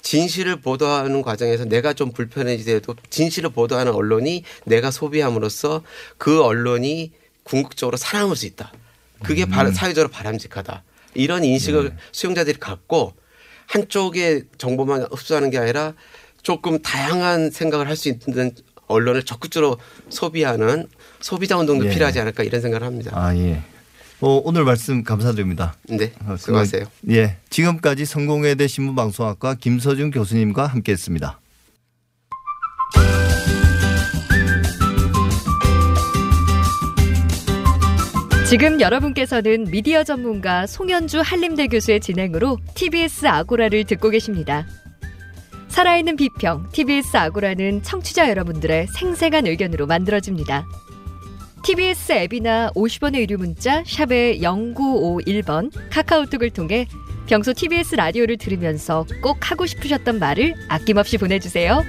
[0.03, 5.83] 진실을 보도하는 과정에서 내가 좀 불편해지더라도 진실을 보도하는 언론이 내가 소비함으로써
[6.19, 7.13] 그 언론이
[7.43, 8.73] 궁극적으로 살아남을 수 있다.
[9.25, 10.83] 그게 바- 사회적으로 바람직하다.
[11.15, 13.15] 이런 인식을 수용자들이 갖고
[13.67, 15.95] 한쪽의 정보만 흡수하는 게 아니라
[16.43, 18.53] 조금 다양한 생각을 할 수 있는
[18.87, 19.79] 언론을 적극적으로
[20.11, 20.87] 소비하는
[21.27, 21.91] 소비자 운동도 예.
[21.91, 23.11] 필요하지 않을까 이런 생각을 합니다.
[23.13, 23.61] 아 예.
[24.21, 25.75] 어, 오늘 말씀 감사드립니다.
[25.89, 26.85] 네, 어, 수고하세요.
[27.11, 27.37] 예.
[27.51, 31.41] 지금까지 성공회대 신문방송학과 김서준 교수님과 함께했습니다.
[38.49, 44.65] 지금 여러분께서는 미디어 전문가 송현주 한림대 교수의 진행으로 TBS 아고라를 듣고 계십니다.
[45.67, 50.65] 살아있는 비평 TBS 아고라는 청취자 여러분들의 생생한 의견으로 만들어집니다.
[51.67, 56.87] TBS 앱이나 50원의 유료 문자 샵의 0951번 카카오톡을 통해
[57.27, 61.83] 평소 TBS 라디오를 들으면서 꼭 하고 싶으셨던 말을 아낌없이 보내주세요.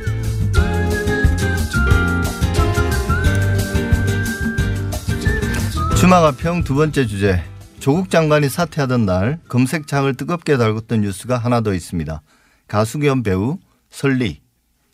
[5.99, 7.43] 주마가평 두 번째 주제.
[7.79, 12.23] 조국 장관이 사퇴하던 날 검색창을 뜨겁게 달궜던 뉴스가 하나 더 있습니다.
[12.67, 13.59] 가수 겸 배우
[13.91, 14.41] 설리,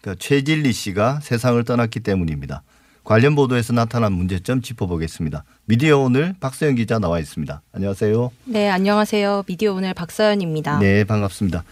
[0.02, 2.63] 그러니까 최진리 씨가 세상을 떠났기 때문입니다.
[3.04, 5.44] 관련 보도에서 나타난 문제점 짚어보겠습니다.
[5.66, 7.62] 미디어 오늘 박서영 기자 나와 있습니다.
[7.74, 8.32] 안녕하세요.
[8.46, 9.44] 네, 안녕하세요.
[9.46, 10.80] 미디어 오늘 박서연입니다.
[10.80, 11.63] 네, 반갑습니다.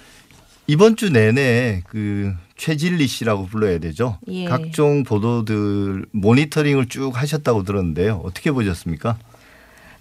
[0.67, 4.17] 이번 주 내내 그 최진리 씨라고 불러야 되죠.
[4.27, 4.45] 예.
[4.45, 8.21] 각종 보도들 모니터링을 쭉 하셨다고 들었는데요.
[8.23, 9.17] 어떻게 보셨습니까?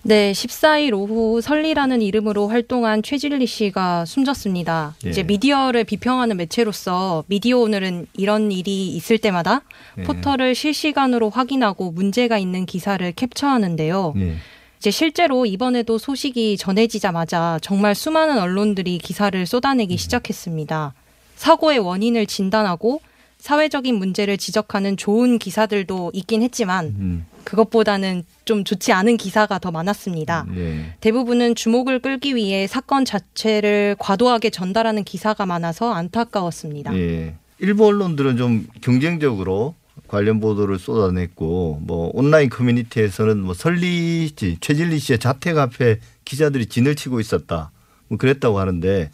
[0.03, 4.95] 네, 14일 오후 설리라는 이름으로 활동한 최진리 씨가 숨졌습니다.
[5.05, 5.11] 예.
[5.11, 9.61] 이제 미디어를 비평하는 매체로서 미디어 오늘은 이런 일이 있을 때마다
[9.99, 10.03] 예.
[10.05, 14.15] 포털을 실시간으로 확인하고 문제가 있는 기사를 캡처하는데요.
[14.17, 14.37] 예.
[14.79, 20.95] 이제 실제로 이번에도 소식이 전해지자마자 정말 수많은 언론들이 기사를 쏟아내기 시작했습니다.
[21.37, 23.03] 사고의 원인을 진단하고
[23.37, 27.27] 사회적인 문제를 지적하는 좋은 기사들도 있긴 했지만 음.
[27.45, 30.47] 그것보다는 좀 좋지 않은 기사가 더 많았습니다.
[30.57, 30.95] 예.
[31.01, 36.97] 대부분은 주목을 끌기 위해 사건 자체를 과도하게 전달하는 기사가 많아서 안타까웠습니다.
[36.97, 37.35] 예.
[37.59, 39.75] 일부 언론들은 좀 경쟁적으로
[40.09, 46.97] 관련 보도를 쏟아냈고 뭐 온라인 커뮤니티에서는 뭐 설리 씨, 최진리 씨의 자택 앞에 기자들이 진을
[46.97, 47.71] 치고 있었다.
[48.09, 49.11] 뭐 그랬다고 하는데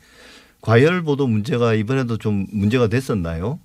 [0.61, 3.59] 과열 보도 문제가 이번에도 좀 문제가 됐었나요?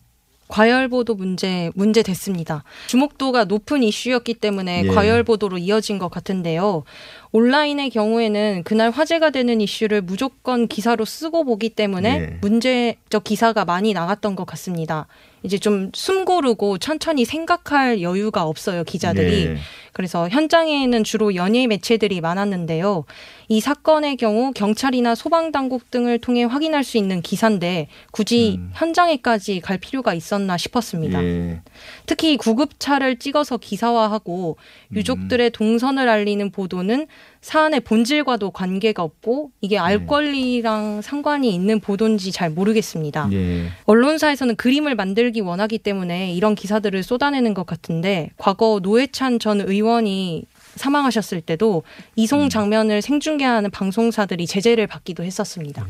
[0.52, 2.64] 과열 보도 문제 문제 됐습니다.
[2.88, 4.88] 주목도가 높은 이슈였기 때문에 예.
[4.90, 6.84] 과열 보도로 이어진 것 같은데요.
[7.32, 12.38] 온라인의 경우에는 그날 화제가 되는 이슈를 무조건 기사로 쓰고 보기 때문에 예.
[12.42, 15.08] 문제적 기사가 많이 나갔던 것 같습니다.
[15.44, 19.46] 이제 좀 숨 고르고 천천히 생각할 여유가 없어요 기자들이.
[19.46, 19.58] 예.
[19.94, 23.06] 그래서 현장에는 주로 연예 매체들이 많았는데요.
[23.48, 29.78] 이 사건의 경우 경찰이나 소방 당국 등을 통해 확인할 수 있는 기사인데 굳이 현장에까지 갈
[29.78, 31.20] 필요가 있었나 싶었습니다.
[31.20, 31.62] 음.
[31.66, 31.71] 예.
[32.06, 34.58] 특히 구급차를 찍어서 기사화하고
[34.90, 34.96] 음.
[34.98, 37.08] 유족들의 동선을 알리는 보도는
[37.42, 39.80] 사안의 본질과도 관계가 없고 이게 네.
[39.80, 43.30] 알 권리랑 상관이 있는 보도인지 잘 모르겠습니다.
[43.32, 43.68] 예.
[43.86, 51.42] 언론사에서는 그림을 만들기 원하기 때문에 이런 기사들을 쏟아내는 것 같은데 과거 노회찬 전 의원이 사망하셨을
[51.42, 52.04] 때도 음.
[52.16, 55.86] 이송 장면을 생중계하는 방송사들이 제재를 받기도 했었습니다.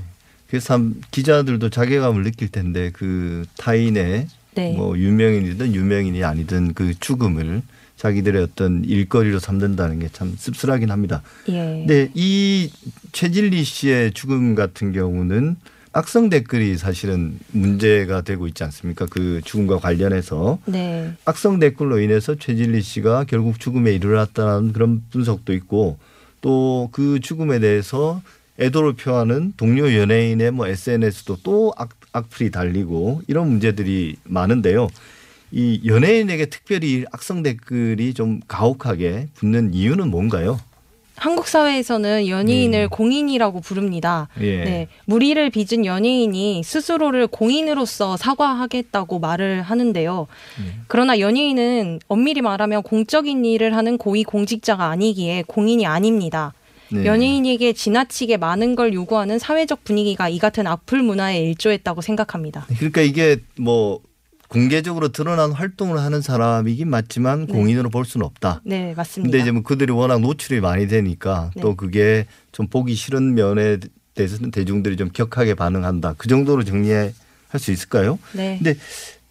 [0.47, 4.73] 그래서 참 기자들도 자괴감을 느낄 텐데 그 타인의 네.
[4.75, 7.61] 뭐 유명인이든 유명인이 아니든 그 죽음을
[7.97, 11.21] 자기들의 어떤 일거리로 삼는다는 게 참 씁쓸하긴 합니다.
[11.49, 11.53] 예.
[11.85, 12.71] 근데 이
[13.11, 15.55] 최진리 씨의 죽음 같은 경우는
[15.93, 19.05] 악성 댓글이 사실은 문제가 되고 있지 않습니까?
[19.09, 21.13] 그 죽음과 관련해서 네.
[21.25, 25.97] 악성 댓글로 인해서 최진리 씨가 결국 죽음에 이르렀다는 그런 분석도 있고
[26.41, 28.21] 또 그 죽음에 대해서
[28.59, 34.89] 애도를 표하는 동료 연예인의 뭐 SNS도 또 악, 악플이 달리고 이런 문제들이 많은데요.
[35.51, 40.59] 이 연예인에게 특별히 악성 댓글이 좀 가혹하게 붙는 이유는 뭔가요?
[41.17, 44.27] 한국 사회에서는 연예인을 공인이라고 부릅니다.
[44.37, 44.43] 음.
[44.43, 44.63] 예.
[44.63, 50.25] 네, 무리를 빚은 연예인이 스스로를 공인으로서 사과하겠다고 말을 하는데요.
[50.59, 50.83] 음.
[50.87, 56.53] 그러나 연예인은 엄밀히 말하면 공적인 일을 하는 고위 공직자가 아니기에 공인이 아닙니다.
[56.91, 57.05] 네.
[57.05, 62.65] 연예인에게 지나치게 많은 걸 요구하는 사회적 분위기가 이 같은 악플 문화에 일조했다고 생각합니다.
[62.77, 64.01] 그러니까 이게 뭐
[64.47, 67.53] 공개적으로 드러난 활동을 하는 사람이긴 맞지만 네.
[67.53, 68.61] 공인으로 볼 수는 없다.
[68.65, 69.31] 네, 맞습니다.
[69.31, 71.61] 근데 이제 뭐 그들이 워낙 노출이 많이 되니까 네.
[71.61, 73.77] 또 그게 좀 보기 싫은 면에
[74.13, 76.15] 대해서는 대중들이 좀 격하게 반응한다.
[76.17, 77.13] 그 정도로 정리할
[77.57, 78.19] 수 있을까요?
[78.33, 78.57] 네.
[78.61, 78.77] 근데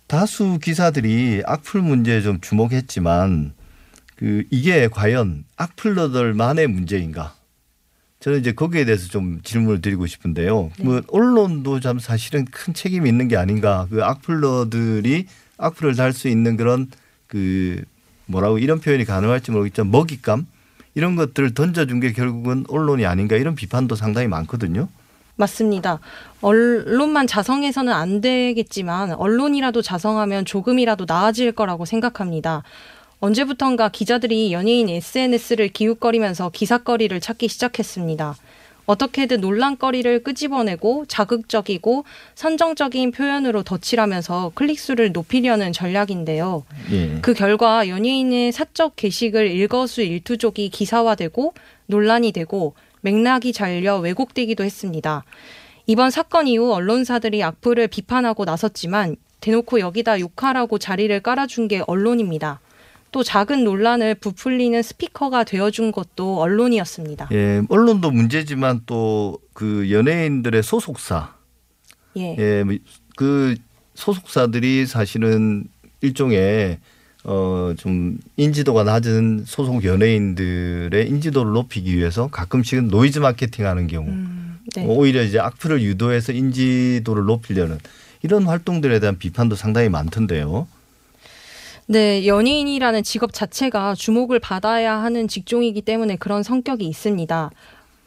[0.07, 3.53] 다수 기사들이 악플 문제에 좀 주목했지만
[4.17, 7.35] 그 이게 과연 악플러들만의 문제인가?
[8.21, 10.71] 저는 이제 거기에 대해서 좀 질문을 드리고 싶은데요.
[10.79, 10.85] 네.
[10.85, 13.87] 뭐 언론도 참 사실은 큰 책임이 있는 게 아닌가.
[13.91, 16.89] 그 악플러들이 악플을 달 수 있는 그런
[17.27, 17.83] 그
[18.27, 20.47] 뭐라고 이런 표현이 가능할지 모르겠지만 먹잇감
[20.95, 24.89] 이런 것들을 던져준 게 결국은 언론이 아닌가 이런 비판도 상당히 많거든요.
[25.37, 26.01] 맞습니다.
[26.43, 32.63] 언론만 자성해서는 안 되겠지만 언론이라도 자성하면 조금이라도 나아질 거라고 생각합니다.
[33.21, 38.35] 언제부턴가 기자들이 연예인 SNS를 기웃거리면서 기사거리를 찾기 시작했습니다.
[38.87, 42.05] 어떻게든 논란거리를 끄집어내고 자극적이고
[42.35, 46.65] 선정적인 표현으로 덧칠하면서 클릭수를 높이려는 전략인데요.
[46.91, 47.19] 예.
[47.21, 51.55] 그 결과 연예인의 사적 게시글 일거수 일투족이 기사화되고
[51.87, 55.25] 논란이 되고 맥락이 잘려 왜곡되기도 했습니다.
[55.87, 62.61] 이번 사건 이후 언론사들이 악플을 비판하고 나섰지만 대놓고 여기다 욕하라고 자리를 깔아준 게 언론입니다.
[63.13, 67.29] 또 작은 논란을 부풀리는 스피커가 되어준 것도 언론이었습니다.
[67.33, 71.35] 예, 언론도 문제지만 또 그 연예인들의 소속사,
[72.17, 72.35] 예.
[72.39, 73.57] 예, 뭐그
[73.95, 75.65] 소속사들이 사실은
[76.01, 76.79] 일종의
[77.25, 84.11] 어 좀 인지도가 낮은 소속 연예인들의 인지도를 높이기 위해서 가끔씩은 노이즈 마케팅 하는 경우,
[84.75, 84.87] 네.
[84.87, 87.79] 오히려 이제 악플을 유도해서 인지도를 높이려는
[88.23, 90.67] 이런 활동들에 대한 비판도 상당히 많던데요.
[91.91, 97.51] 네, 연예인이라는 직업 자체가 주목을 받아야 하는 직종이기 때문에 그런 성격이 있습니다.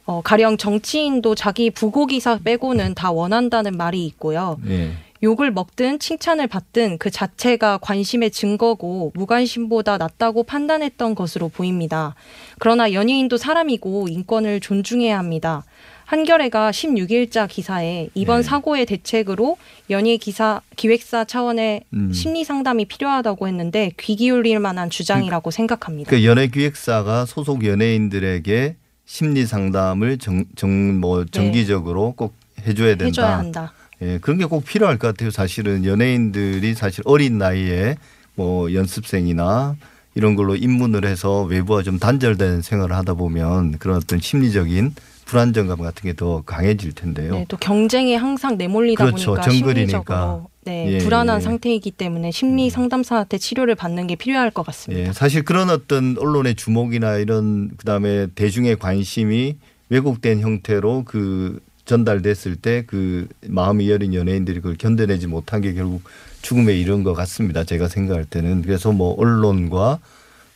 [0.06, 4.58] 어, 가령 정치인도 자기 부고 기사 빼고는 다 원한다는 말이 있고요.
[4.70, 4.92] 예.
[5.22, 12.16] 욕을 먹든 칭찬을 받든 그 자체가 관심의 증거고 무관심보다 낫다고 판단했던 것으로 보입니다.
[12.60, 15.66] 그러나 연예인도 사람이고 인권을 존중해야 합니다.
[16.06, 18.44] 한겨레가 16일자 기사에 이번 네.
[18.44, 19.58] 사고의 대책으로
[19.90, 22.12] 연예 기사 기획사 차원의 음.
[22.14, 26.10] 심리 상담이 필요하다고 했는데 귀 기울일 만한 주장이라고 생각합니다.
[26.10, 32.34] 그 연예 기획사가 소속 연예인들에게 심리 상담을 정, 정, 뭐 정기적으로 꼭
[32.66, 33.04] 해줘야 된다.
[33.04, 33.08] 네.
[33.08, 33.74] 해줘야 한다.
[34.02, 35.32] 예, 그런 게 꼭 필요할 것 같아요.
[35.32, 37.96] 사실은 연예인들이 사실 어린 나이에
[38.36, 39.76] 뭐 연습생이나
[40.16, 44.94] 이런 걸로 입문을 해서 외부와 좀 단절된 생활을 하다 보면 그런 어떤 심리적인
[45.38, 47.34] 불안정감 같은 게 더 강해질 텐데요.
[47.34, 49.32] 네, 또 경쟁에 항상 내몰리다 그렇죠.
[49.34, 49.88] 보니까 정글이니까.
[49.90, 51.42] 심리적으로 네, 예, 불안한 예.
[51.42, 55.10] 상태이기 때문에 심리 상담사한테 치료를 받는 게 필요할 것 같습니다.
[55.10, 59.58] 예, 사실 그런 어떤 언론의 주목이나 이런 그다음에 대중의 관심이
[59.90, 66.04] 왜곡된 형태로 그 전달됐을 때 그 마음이 여린 연예인들이 그걸 견뎌내지 못한 게 결국
[66.44, 67.64] 죽음에 이른 것 같습니다.
[67.64, 69.98] 제가 생각할 때는 그래서 뭐 언론과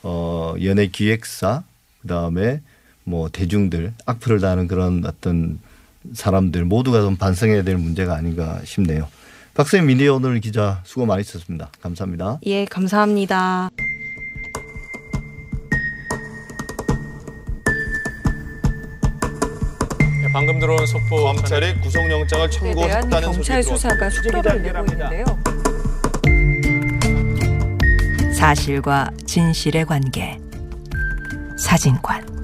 [0.04, 1.63] 어 연예 기획사
[2.04, 2.62] 그다음에
[3.08, 5.60] 뭐 대중들 악플을 다는 그런 어떤
[6.13, 9.08] 사람들 모두가 좀 반성해야 될 문제가 아닌가 싶네요.
[9.54, 11.72] 박수현 미디어 오늘 기자 수고 많이 썼습니다.
[11.82, 12.39] 감사합니다.
[12.46, 13.70] 예, 감사합니다.
[20.34, 25.26] 방금 들어온 속보 검찰이 구속영장을 청구했다는 경찰 수사가 속도를 내고 있는데요.
[28.34, 30.38] 사실과 진실의 관계.
[31.58, 32.37] 사진관.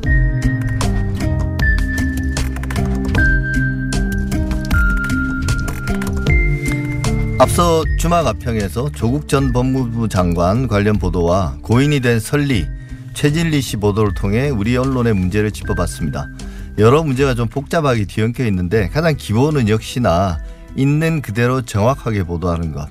[7.44, 12.66] 앞서 주말 가평에서 조국 전 법무부 장관 관련 보도와 고인이 된 설리
[13.14, 16.30] 최진리 씨 보도를 통해 우리 언론의 문제를 짚어봤습니다.
[16.78, 20.40] 여러 문제가 좀 복잡하게 뒤엉켜 있는데 가장 기본은 역시나
[20.78, 22.88] 있는 그대로 정확하게 보도하는 것.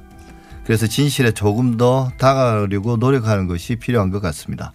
[0.65, 4.75] 그래서 진실에 조금 더 다가가려고 노력하는 것이 필요한 것 같습니다.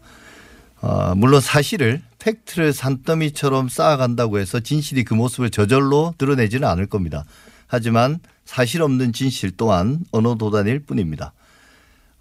[0.82, 7.24] 어, 물론 사실을 팩트를 산더미처럼 쌓아간다고 해서 진실이 그 모습을 저절로 드러내지는 않을 겁니다.
[7.68, 11.34] 하지만 사실 없는 진실 또한 언어 도단일 뿐입니다.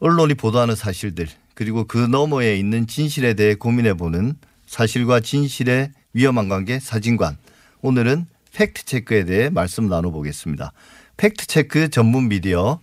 [0.01, 4.35] 언론이 보도하는 사실들 그리고 그 너머에 있는 진실에 대해 고민해 보는
[4.67, 7.37] 사실과 진실의 위험한 관계 사진관.
[7.81, 10.73] 오늘은 팩트 체크에 대해 말씀 나눠보겠습니다.
[11.17, 12.81] 팩트 체크 전문 미디어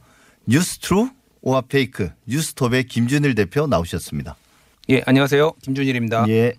[0.47, 1.10] 뉴스 true or
[1.41, 4.36] fake 뉴스톱의 김준일 대표 나오셨습니다.
[4.89, 5.54] 예, 안녕하세요.
[5.62, 6.26] 김준일입니다.
[6.30, 6.54] 예.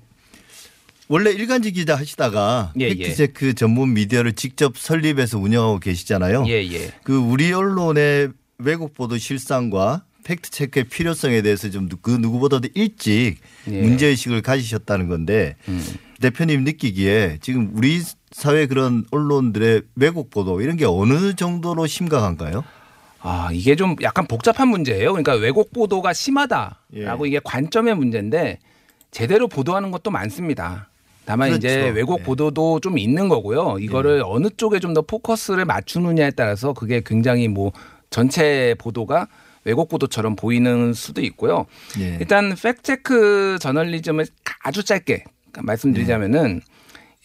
[1.08, 2.94] 원래 일간지 기자 하시다가 예, 예.
[2.94, 6.44] 팩트체크 전문 미디어를 직접 설립해서 운영하고 계시잖아요.
[6.48, 6.92] 예, 예.
[7.02, 13.36] 그 우리 언론의 왜곡 보도 실상과 팩트 체크의 필요성에 대해서 좀 그 누구보다도 일찍
[13.70, 13.82] 예.
[13.82, 15.84] 문제 의식을 가지셨다는 건데 음.
[16.20, 18.00] 대표님 느끼기에 지금 우리
[18.32, 22.64] 사회 그런 언론들의 왜곡 보도 이런 게 어느 정도로 심각한가요?
[23.26, 25.12] 아, 이게 좀 약간 복잡한 문제예요.
[25.12, 26.12] 그러니까 왜곡 보도가 예.
[26.12, 28.58] 심하다라고 이게 관점의 문제인데
[29.10, 30.90] 제대로 보도하는 것도 많습니다.
[31.24, 31.94] 다만 이제 그렇죠.
[31.96, 33.78] 왜곡 보도도 좀 있는 거고요.
[33.80, 37.72] 이거를 어느 쪽에 좀 더 포커스를 맞추느냐에 따라서 그게 굉장히 뭐
[38.10, 39.26] 전체 보도가
[39.64, 41.64] 왜곡 보도처럼 보이는 수도 있고요.
[41.98, 42.18] 예.
[42.20, 44.26] 일단 팩트체크 저널리즘을
[44.62, 45.24] 아주 짧게
[45.62, 46.60] 말씀드리자면은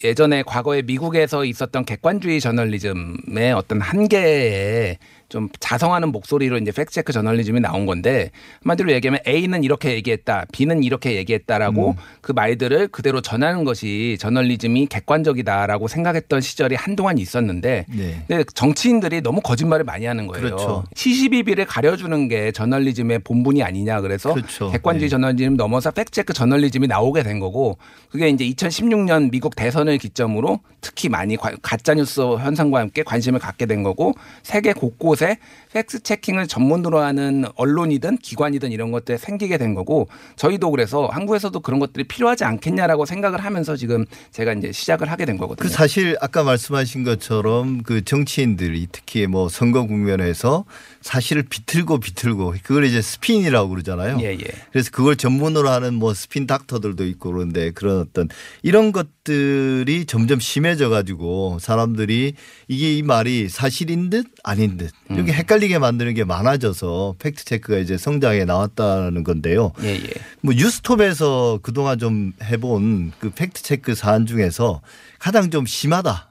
[0.02, 4.96] 예전에 과거에 미국에서 있었던 객관주의 저널리즘의 어떤 한계에
[5.30, 8.30] 좀 자성하는 목소리로 이제 팩트체크 저널리즘이 나온 건데
[8.64, 15.86] 한마디로 얘기하면 A는 이렇게 얘기했다, B는 이렇게 얘기했다라고 그 말들을 그대로 전하는 것이 저널리즘이 객관적이다라고
[15.86, 18.24] 생각했던 시절이 한동안 있었는데 네.
[18.26, 20.42] 근데 정치인들이 너무 거짓말을 많이 하는 거예요.
[20.44, 20.84] 그렇죠.
[20.96, 24.70] 시시비비를 가려주는 게 저널리즘의 본분이 아니냐 그래서 그렇죠.
[24.72, 25.10] 객관주의 네.
[25.10, 27.78] 저널리즘 넘어서 팩트체크 저널리즘이 나오게 된 거고
[28.10, 33.84] 그게 이제 2016년 미국 대선을 기점으로 특히 많이 과- 가짜뉴스 현상과 함께 관심을 갖게 된
[33.84, 35.38] 거고 세계 곳곳 에
[35.72, 41.78] 팩트 체킹을 전문으로 하는 언론이든 기관이든 이런 것들이 생기게 된 거고 저희도 그래서 한국에서도 그런
[41.80, 45.68] 것들이 필요하지 않겠냐라고 생각을 하면서 지금 제가 이제 시작을 하게 된 거거든요.
[45.68, 50.64] 그 사실 아까 말씀하신 것처럼 그 정치인들이 특히 뭐 선거 국면에서
[51.00, 54.18] 사실을 비틀고 비틀고 그걸 이제 스핀이라고 그러잖아요.
[54.20, 54.44] 예, 예.
[54.70, 58.28] 그래서 그걸 전문으로 하는 뭐 스핀 닥터들도 있고 그런데 그런 어떤
[58.62, 62.34] 이런 것들이 점점 심해져 가지고 사람들이
[62.68, 65.16] 이게 이 말이 사실인 듯 아닌 듯 음.
[65.16, 69.72] 이렇게 헷갈리게 만드는 게 많아져서 팩트 체크가 이제 성장해 나왔다는 건데요.
[69.82, 70.10] 예, 예.
[70.42, 74.82] 뭐 뉴스톱에서 그동안 좀 해본 그 팩트 체크 사안 중에서
[75.18, 76.28] 가장 좀 심하다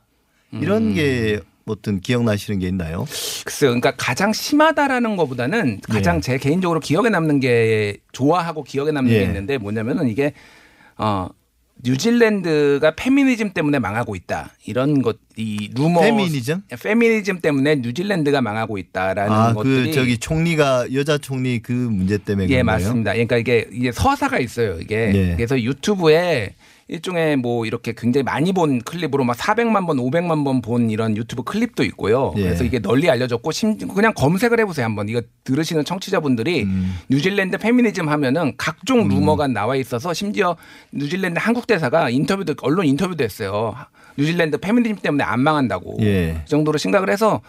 [0.51, 0.93] 이런 음.
[0.93, 3.05] 게 어떤 기억나시는 게 있나요?
[3.45, 3.71] 글쎄요.
[3.71, 6.21] 그러니까 가장 심하다라는 것보다는 가장 예.
[6.21, 9.19] 제 개인적으로 기억에 남는 게 좋아하고 기억에 남는 예.
[9.19, 10.33] 게 있는데 뭐냐면은 이게
[10.97, 11.29] 어
[11.81, 14.51] 뉴질랜드가 페미니즘 때문에 망하고 있다.
[14.65, 16.01] 이런 것, 이 루머.
[16.01, 16.63] 페미니즘?
[16.81, 19.85] 페미니즘 때문에 뉴질랜드가 망하고 있다라는 아, 것들이.
[19.85, 22.75] 그 저기 총리가 여자 총리 그 문제 때문에 예, 그런가요?
[22.75, 23.11] 맞습니다.
[23.13, 24.77] 그러니까 이게, 이게 서사가 있어요.
[24.81, 25.11] 이게.
[25.13, 25.35] 예.
[25.37, 26.55] 그래서 유튜브에
[26.89, 31.43] 일종의 뭐 이렇게 굉장히 많이 본 클립으로 막 400만 번, 500만 번 본 이런 유튜브
[31.43, 32.33] 클립도 있고요.
[32.37, 32.41] 예.
[32.43, 36.95] 그래서 이게 널리 알려졌고 심 그냥 검색을 해보세요 한번 이거 들으시는 청취자분들이 음.
[37.09, 40.57] 뉴질랜드 페미니즘 하면은 각종 루머가 나와 있어서 심지어
[40.91, 43.75] 뉴질랜드 한국 대사가 인터뷰도 언론 인터뷰도 했어요.
[44.17, 46.41] 뉴질랜드 페미니즘 때문에 안 망한다고 예.
[46.43, 47.41] 그 정도로 심각을 해서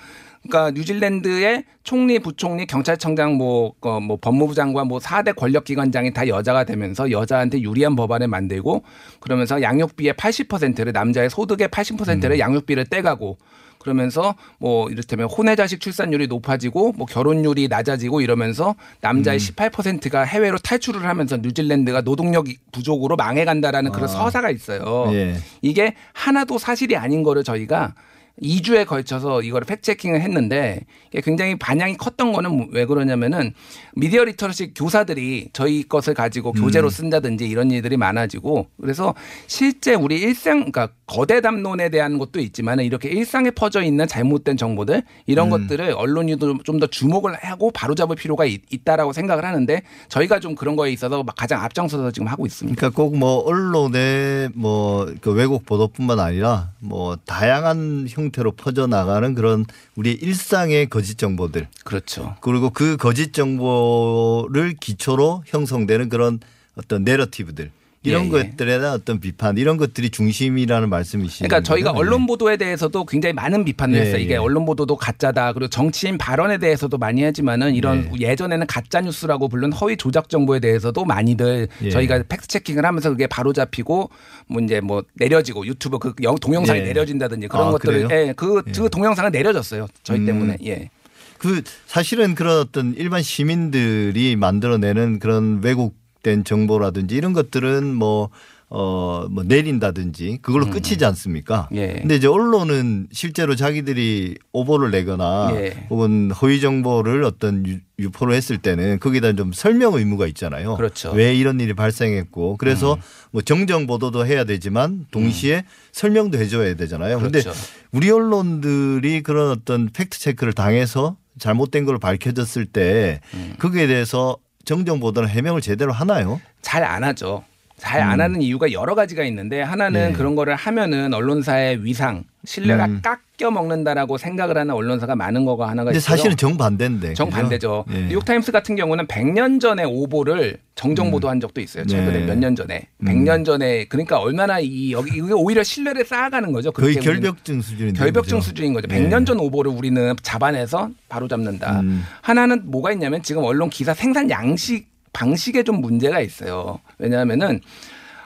[0.43, 6.65] 그러니까 뉴질랜드의 총리, 부총리, 경찰청장, 뭐, 어, 뭐 법무부 장관, 뭐 4대 권력기관장이 다 여자가
[6.65, 8.83] 되면서 여자한테 유리한 법안을 만들고
[9.21, 13.39] 그러면서 양육비의 80%를 남자의 소득의 80%를 양육비를 떼가고
[13.79, 20.59] 그러면 서 뭐 이를테면 혼외 자식 출산율이 높아지고 뭐 결혼율이 낮아지고 이러면서 남자의 18%가 해외로
[20.59, 24.13] 탈출을 하면서 뉴질랜드가 노동력 부족으로 망해간다라는 그런 아.
[24.13, 25.07] 서사가 있어요.
[25.13, 25.37] 예.
[25.63, 27.95] 이게 하나도 사실이 아닌 거를 저희가
[28.43, 30.81] 2주에 걸쳐서 이걸 fact checking을 했는데
[31.23, 33.53] 굉장히 반향이 컸던 거는 왜 그러냐면은
[33.95, 36.91] 미디어 리터러시 교사들이 저희 것을 가지고 교재로 음.
[36.91, 39.15] 쓴다든지 이런 일들이 많아지고 그래서
[39.47, 45.03] 실제 우리 일상 그러니까 거대 담론에 대한 것도 있지만 이렇게 일상에 퍼져 있는 잘못된 정보들
[45.27, 45.69] 이런 음.
[45.69, 50.77] 것들을 언론이 좀 더 주목을 하고 바로잡을 필요가 있, 있다라고 생각을 하는데 저희가 좀 그런
[50.77, 52.75] 거에 있어서 막 가장 앞장서서 지금 하고 있습니다.
[52.77, 59.65] 그러니까 꼭 뭐 언론의 뭐그 왜곡 보도뿐만 아니라 뭐 다양한 형 태로 퍼져 나가는 그런
[59.97, 61.69] 우리 일상의 거짓 정보들.
[61.85, 62.37] 그렇죠.
[62.41, 66.41] 그리고 그 거짓 정보를 기초로 형성되는 그런
[66.77, 67.71] 어떤 내러티브들
[68.03, 68.31] 이런 예, 예.
[68.31, 71.45] 것들에 대한 어떤 비판 이런 것들이 중심이라는 말씀이시죠.
[71.47, 74.23] 그러니까 저희가 언론 보도에 대해서도 굉장히 많은 비판을 예, 했어요.
[74.23, 74.37] 이게 예.
[74.39, 75.53] 언론 보도도 가짜다.
[75.53, 78.31] 그리고 정치인 발언에 대해서도 많이 하지만은 이런 예.
[78.31, 81.91] 예전에는 가짜 뉴스라고 부른 허위 조작 정보에 대해서도 많이들 예.
[81.91, 84.09] 저희가 fact checking을 하면서 그게 바로 잡히고
[84.49, 86.85] 뭐 이제 뭐 내려지고 유튜브 그 영- 동영상이 예.
[86.85, 88.09] 내려진다든지 그런 아, 것들을?
[88.11, 89.87] 예, 그, 그 동영상은 내려졌어요.
[90.03, 90.27] 저희 음.
[90.27, 90.57] 때문에.
[90.65, 90.89] 예.
[91.37, 98.31] 그 사실은 그런 어떤 일반 시민들이 만들어내는 그런 왜곡 된 정보라든지 이런 것들은 뭐
[98.73, 100.71] 어, 뭐 내린다든지 그걸로 음.
[100.71, 101.69] 끝이지 않습니까?
[101.73, 101.95] 예.
[102.03, 105.87] 근데 이제 언론은 실제로 자기들이 오보를 내거나 예.
[105.91, 110.77] 혹은 허위 정보를 어떤 유- 유포를 했을 때는 거기다 좀 설명 의무가 있잖아요.
[110.77, 111.11] 그렇죠.
[111.11, 113.01] 왜 이런 일이 발생했고 그래서 음.
[113.33, 117.19] 뭐 정정 보도도 해야 되지만 동시에 설명도 해줘야 되잖아요.
[117.19, 117.59] 근데 그렇죠.
[117.91, 123.55] 우리 언론들이 그런 어떤 팩트 체크를 당해서 잘못된 걸 밝혀졌을 때 음.
[123.59, 126.41] 거기에 대해서 정정 보도는 해명을 제대로 하나요?
[126.63, 127.45] 잘 안 하죠.
[127.81, 128.21] 잘안 음.
[128.21, 130.13] 하는 이유가 여러 가지가 있는데 하나는 네.
[130.13, 133.03] 그런 거를 하면은 언론사의 위상, 신뢰가 음.
[133.03, 136.01] 깎여 먹는다라고 생각을 하는 언론사가 많은 거가 하나가 있어요.
[136.01, 137.15] 사실은 정반대인데.
[137.15, 137.85] 정반대죠.
[137.93, 137.99] 예.
[138.09, 141.85] 뉴욕타임스 같은 경우는 100년 전에 오보를 정정 보도한 적도 있어요.
[141.87, 142.27] 최근에 네.
[142.27, 142.87] 몇년 전에.
[142.99, 143.07] 음.
[143.07, 146.73] 100년 전에 그러니까 얼마나 이 여기 이게 오히려 신뢰를 쌓아가는 거죠.
[146.73, 147.23] 거의 그렇게 우리는.
[147.23, 147.99] 결벽증 수준인데.
[147.99, 148.49] 결벽증 그죠?
[148.49, 148.87] 수준인 거죠.
[148.89, 149.01] 네.
[149.01, 151.81] 100년 전 오보를 우리는 잡아내서 바로 잡는다.
[151.81, 152.05] 음.
[152.23, 156.81] 하나는 뭐가 있냐면 지금 언론 기사 생산 양식 방식에 좀 문제가 있어요.
[156.99, 157.61] 왜냐하면은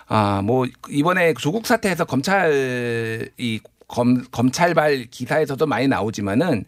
[0.07, 6.65] 아 뭐 이번에 조국 사태에서 검찰 이 검, 검찰발 기사에서도 많이 나오지만은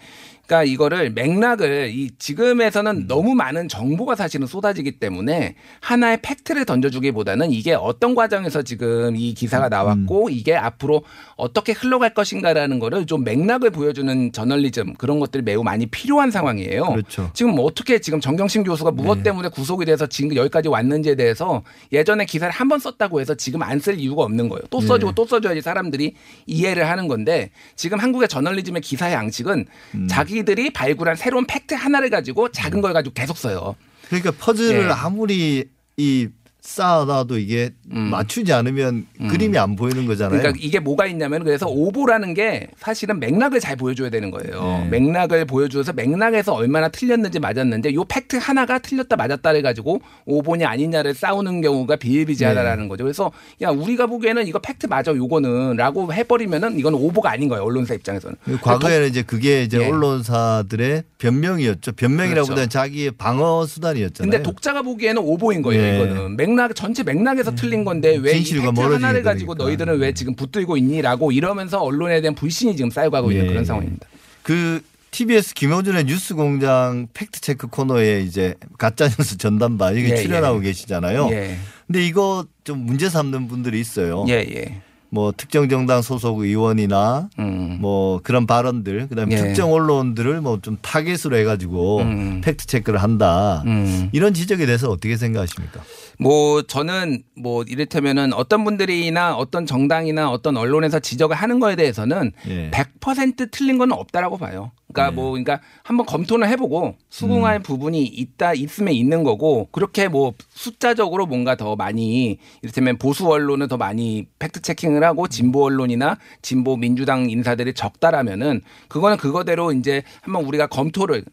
[0.46, 7.74] 그러니까 이거를 맥락을 이 지금에서는 너무 많은 정보가 사실은 쏟아지기 때문에 하나의 팩트를 던져주기보다는 이게
[7.74, 11.02] 어떤 과정에서 지금 이 기사가 나왔고 이게 앞으로
[11.36, 16.86] 어떻게 흘러갈 것인가라는 거를 좀 맥락을 보여주는 저널리즘 그런 것들이 매우 많이 필요한 상황이에요.
[16.86, 17.30] 그렇죠.
[17.34, 19.24] 지금 뭐 어떻게 지금 정경심 교수가 무엇 네.
[19.24, 23.76] 때문에 구속이 돼서 지금 여기까지 왔는지에 대해서 예전에 기사를 한 번 썼다고 해서 지금 안
[23.80, 24.62] 쓸 이유가 없는 거예요.
[24.70, 24.86] 또 네.
[24.86, 26.14] 써주고 또 써줘야지 사람들이
[26.46, 30.08] 이해를 하는 건데 지금 한국의 저널리즘의 기사 양식은 음.
[30.08, 33.76] 자기 들이 발굴한 새로운 팩트 하나를 가지고 작은 걸 가지고 계속 써요.
[34.08, 34.90] 그러니까 퍼즐을 예.
[34.90, 36.28] 아무리 이
[36.66, 40.36] 쌓아놔도 이게 맞추지 않으면 그림이 안 보이는 거잖아요.
[40.36, 40.40] 음.
[40.40, 44.86] 그러니까 이게 뭐가 있냐면 그래서 오보라는 게 사실은 맥락을 잘 보여줘야 되는 거예요.
[44.90, 44.98] 네.
[44.98, 51.60] 맥락을 보여줘서 맥락에서 얼마나 틀렸는지 맞았는지 요 팩트 하나가 틀렸다 맞았다를 가지고 오보냐 아니냐를 싸우는
[51.60, 52.88] 경우가 비일비재하다라는 네.
[52.88, 53.04] 거죠.
[53.04, 53.30] 그래서
[53.62, 57.62] 야 우리가 보기에는 이거 팩트 맞아 요거는라고 해버리면은 이건 오보가 아닌 거예요.
[57.64, 58.36] 언론사 입장에서는.
[58.60, 59.88] 과거에는 이제 그게 이제 예.
[59.88, 61.92] 언론사들의 변명이었죠.
[61.92, 64.30] 변명이라고보다는 자기의 방어 수단이었잖아요.
[64.30, 65.82] 근데 독자가 보기에는 오보인 거예요.
[65.82, 65.96] 예.
[65.96, 69.64] 이거는 맥락 전체 맥락에서 틀린 건데 왜이 진실과 멀어지게 하나를 가지고 되니까.
[69.64, 73.48] 너희들은 왜 지금 붙들고 있니라고 이러면서 언론에 대한 불신이 지금 쌓여 가고 있는 예.
[73.48, 74.06] 그런 상황입니다.
[74.42, 80.62] 그 TBS 김어준의 뉴스공장 팩트체크 코너에 이제 가짜뉴스 전담반 이게 예, 출연하고 예.
[80.64, 81.28] 계시잖아요.
[81.30, 81.56] 예.
[81.86, 84.24] 근데 이거 좀 문제 삼는 분들이 있어요.
[84.28, 84.82] 예, 예.
[85.10, 87.78] 뭐 특정 정당 소속 의원이나 음.
[87.80, 89.38] 뭐 그런 발언들 그다음에 예.
[89.38, 92.40] 특정 언론들을 뭐 좀 타겟으로 해가지고 음.
[92.42, 93.62] 팩트 체크를 한다.
[93.66, 94.08] 음.
[94.12, 95.80] 이런 지적에 대해서 어떻게 생각하십니까?
[96.18, 102.70] 뭐 저는 뭐 이를테면은 어떤 분들이나 어떤 정당이나 어떤 언론에서 지적을 하는 거에 대해서는 예.
[102.70, 104.72] 100% 틀린 건 없다라고 봐요.
[104.92, 111.26] 그러니까 뭐 그러니까 한번 검토는 해보고 수긍할 부분이 있다 있으면 있는 거고 그렇게 뭐 숫자적으로
[111.26, 117.28] 뭔가 더 많이 이를테면 보수 언론은 더 많이 팩트 체킹을 하고 진보 언론이나 진보 민주당
[117.28, 121.24] 인사들이 적다라면은 그거는 그거대로 이제 한번 우리가 검토를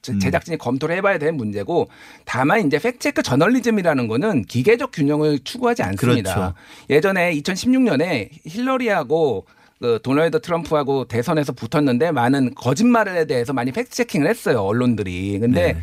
[0.00, 1.88] 제- 제작진이 검토를 해봐야 될 문제고
[2.24, 6.34] 다만 이제 팩트체크 저널리즘이라는 거는 기계적 균형을 추구하지 않습니다.
[6.34, 6.54] 그렇죠.
[6.90, 9.46] 예전에 2016년에 힐러리하고
[9.82, 15.40] 그 도널드 트럼프하고 대선에서 붙었는데 많은 거짓말에 대해서 많이 fact checking을 했어요 언론들이.
[15.40, 15.76] 근데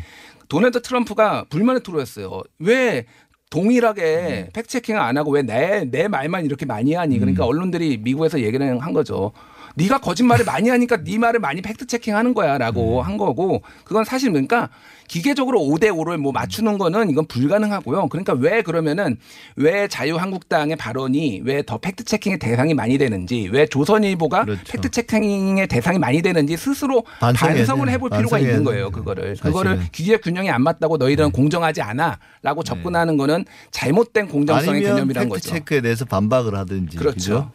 [0.48, 2.40] 도널드 트럼프가 불만을 토로했어요.
[2.58, 3.04] 왜
[3.50, 7.18] 동일하게 fact checking을 안 하고 왜 내 내 말만 이렇게 많이 하니?
[7.18, 9.32] 그러니까 언론들이 미국에서 얘기를 한 거죠.
[9.80, 14.68] 네가 거짓말을 많이 하니까 네 말을 많이 fact checking하는 거야라고 한 거고 그건 사실 그러니까
[15.08, 18.08] 기계적으로 5대 5를 뭐 맞추는 거는 이건 불가능하고요.
[18.10, 19.16] 그러니까 왜 그러면은
[19.56, 25.98] 왜 자유한국당의 발언이 왜 더 fact checking의 대상이 많이 되는지 왜 조선일보가 fact checking의 대상이
[25.98, 27.90] 많이 되는지 스스로 반성을.
[27.90, 28.64] 해볼 필요가 있는.
[28.64, 28.90] 거예요.
[28.90, 29.50] 그거를 사실은.
[29.52, 35.28] 그거를 기계 균형이 안 맞다고 너희들은 공정하지 않아라고 접근하는 거는 잘못된 공정성의 아니면 개념이란 팩트
[35.34, 35.50] 거죠.
[35.50, 37.14] 체크에 대해서 반박을 하든지 그렇죠.
[37.16, 37.50] 그죠?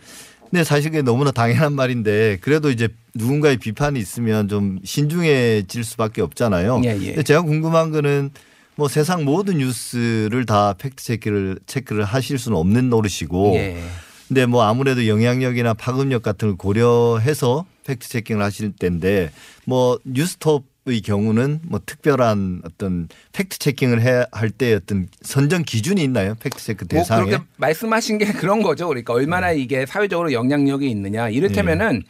[0.49, 6.81] 근데 사실 그게 너무나 당연한 말인데 그래도 이제 누군가의 비판이 있으면 좀 신중해질 수밖에 없잖아요.
[6.85, 7.07] 예, 예.
[7.07, 8.31] 근데 제가 궁금한 거는
[8.75, 13.81] 뭐 세상 모든 뉴스를 다 팩트 체크를 체크를 하실 수는 없는 노릇이고 예.
[14.27, 19.31] 근데 뭐 아무래도 영향력이나 파급력 같은 걸 고려해서 fact checking을 하실 텐데
[19.65, 26.35] 뭐 뉴스톱 의 경우는 뭐 특별한 어떤 fact checking을 해할때 어떤 선정 기준이 있나요?
[26.39, 27.25] 팩트 체크 뭐 대상에?
[27.25, 28.87] 그렇게 말씀하신 게 그런 거죠.
[28.87, 31.29] 그러니까 얼마나 이게 사회적으로 영향력이 있느냐.
[31.29, 32.03] 이를테면은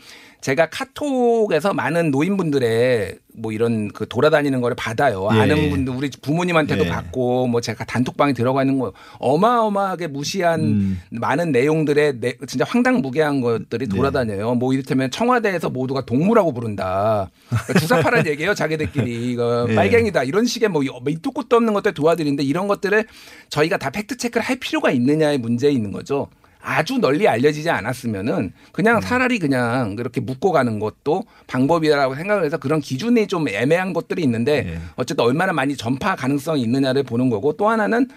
[0.45, 5.27] 제가 카톡에서 많은 노인분들의 뭐 이런 그 돌아다니는 거를 받아요.
[5.33, 5.39] 예.
[5.39, 6.87] 아는 분들 우리 부모님한테도 예.
[6.87, 11.01] 받고 뭐 제가 단톡방에 들어가 있는 거 어마어마하게 무시한 음.
[11.09, 13.95] 많은 내용들의 내- 진짜 황당무계한 것들이 네.
[13.95, 14.53] 돌아다녀요.
[14.53, 17.31] 뭐 이를테면 청와대에서 모두가 동물하고 부른다.
[17.49, 18.53] 그러니까 주사파란 얘기예요.
[18.53, 19.73] 자기들끼리 이거 예.
[19.73, 23.03] 빨갱이다 이런 식의 뭐 밑도 끝도 없는 것들 도와드리는데 이런 것들을
[23.49, 26.27] 저희가 다 팩트 체크를 할 필요가 있느냐의 문제 있는 거죠.
[26.65, 32.81] 아주 널리 알려지지 않았으면은 그냥 차라리 그냥 그렇게 묻고 가는 것도 방법이라고 생각을 해서 그런
[32.81, 38.07] 기준이 좀 애매한 것들이 있는데 어쨌든 얼마나 많이 전파 가능성이 있느냐를 보는 거고 또 하나는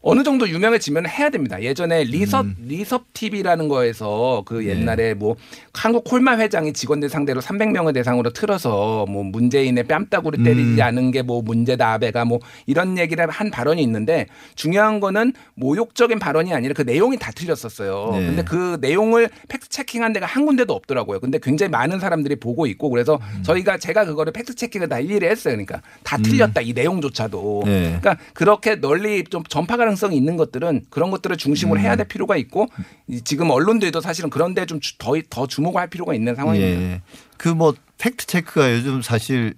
[0.00, 1.60] 어느 정도 유명해지면 해야 됩니다.
[1.60, 5.36] 예전에 리섭 리섭 TV라는 거에서 그 옛날에 뭐
[5.74, 10.82] 한국 콜마 회장이 직원들 상대로 300명을 대상으로 틀어서 뭐 문재인의 뺨따구를 때리지 음.
[10.82, 16.54] 않은 게 뭐 문제다 아베가 뭐 이런 얘기를 한 발언이 있는데 중요한 거는 모욕적인 발언이
[16.54, 18.10] 아니라 그 내용이 다 틀렸었어요.
[18.12, 18.26] 네.
[18.26, 21.18] 근데 그 내용을 fact checking한 데가 한 군데도 없더라고요.
[21.20, 23.42] 근데 굉장히 많은 사람들이 보고 있고 그래서 음.
[23.42, 25.54] 저희가 제가 그거를 fact checking을 다 일일이 했어요.
[25.54, 27.62] 그러니까 다 틀렸다 이 내용조차도.
[27.66, 27.98] 네.
[28.00, 31.84] 그러니까 그렇게 널리 좀 전파 가 능성이 있는 것들은 그런 것들을 중심으로 음.
[31.84, 32.66] 해야 될 필요가 있고
[33.08, 36.80] 이 지금 언론들도 사실은 그런 데 좀 더 더 주목할 필요가 있는 상황입니다.
[36.82, 37.02] 예.
[37.36, 39.54] 그뭐 팩트 체크가 요즘 사실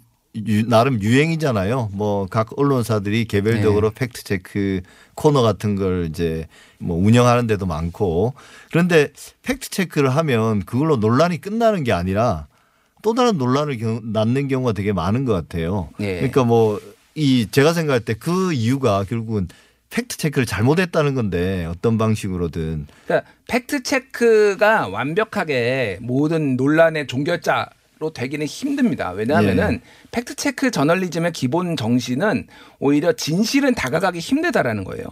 [0.47, 1.91] 유- 나름 유행이잖아요.
[1.93, 3.95] 뭐 각 언론사들이 개별적으로 네.
[3.99, 4.81] 팩트 체크
[5.15, 6.47] 코너 같은 걸 이제
[6.79, 8.35] 뭐 운영하는 데도 많고
[8.71, 9.13] 그런데
[9.43, 12.47] 팩트 체크를 하면 그걸로 논란이 끝나는 게 아니라
[13.03, 15.89] 또 다른 논란을 겨- 낳는 경우가 되게 많은 것 같아요.
[16.01, 16.17] 예.
[16.17, 16.79] 그러니까 뭐
[17.17, 19.49] 이 제가 생각할 때 그 이유가 결국은
[19.91, 27.69] 팩트 체크를 잘못했다는 건데 어떤 방식으로든 그러니까 팩트 체크가 완벽하게 모든 논란의 종결자
[27.99, 29.11] 로 되기는 힘듭니다.
[29.11, 29.81] 왜냐하면은 예.
[30.11, 32.47] 팩트 체크 저널리즘의 기본 정신은
[32.79, 35.05] 오히려 진실은 다가가기 힘들다라는 거예요.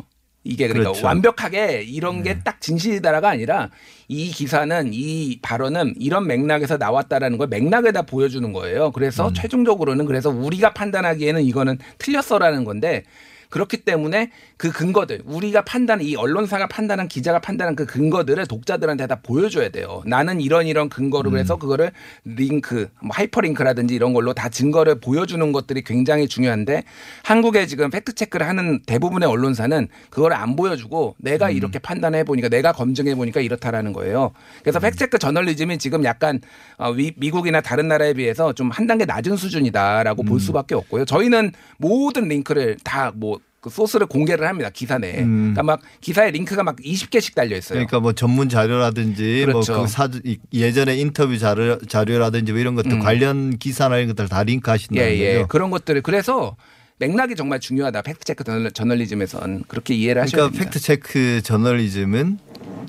[0.43, 1.07] 이게 그러니까 그렇죠.
[1.07, 3.69] 완벽하게 이런 게 딱 진실이다라가 아니라
[4.09, 8.91] 이 기사는 이 발언은 이런 맥락에서 나왔다라는 걸 맥락에다 보여주는 거예요.
[8.93, 13.05] 그래서 최종적으로는 그래서 우리가 판단하기에는 이거는 틀렸어라는 건데
[13.51, 19.21] 그렇기 때문에 그 근거들 우리가 판단 이 언론사가 판단한 기자가 판단한 그 근거들을 독자들한테 다
[19.23, 20.03] 보여줘야 돼요.
[20.07, 21.93] 나는 이런 이런 근거로 해서 그거를
[22.25, 26.85] 링크, 뭐 하이퍼링크라든지 이런 걸로 다 증거를 보여주는 것들이 굉장히 중요한데
[27.25, 32.73] 한국에 지금 팩트 체크를 하는 대부분의 언론사는 그걸 안 보여주고 내가 이렇게 판단해 보니까 내가
[32.73, 34.33] 검증해 보니까 이렇다라는 거예요.
[34.63, 36.41] 그래서 팩트 체크 저널리즘이 지금 약간
[36.77, 41.05] 어, 위- 미국이나 다른 나라에 비해서 좀 한 단계 낮은 수준이다라고 볼 수밖에 없고요.
[41.07, 45.21] 저희는 모든 링크를 다 뭐 그 소스를 공개를 합니다 기사 내에.
[45.23, 45.53] 음.
[45.55, 47.75] 그러니까 막 기사에 링크가 막 20개씩 달려 있어요.
[47.77, 49.73] 그러니까 뭐 전문 자료라든지 그렇죠.
[49.75, 50.09] 뭐그 사
[50.53, 52.99] 예전에 인터뷰 자료 자료라든지 뭐 이런 것들 음.
[53.01, 55.35] 관련 기사나 이런 것들 다 링크하신다는 예, 예.
[55.39, 55.49] 거죠.
[55.49, 56.57] 그런 것들을 그래서
[57.01, 58.03] 맥락이 정말 중요하다.
[58.03, 60.71] 팩트 체크 저널- 저널리즘에선 그렇게 이해를 하셔야 그러니까 됩니다.
[60.73, 62.39] 팩트 체크 저널리즘은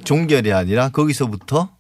[0.04, 1.72] 종결이 아니라 거기서부터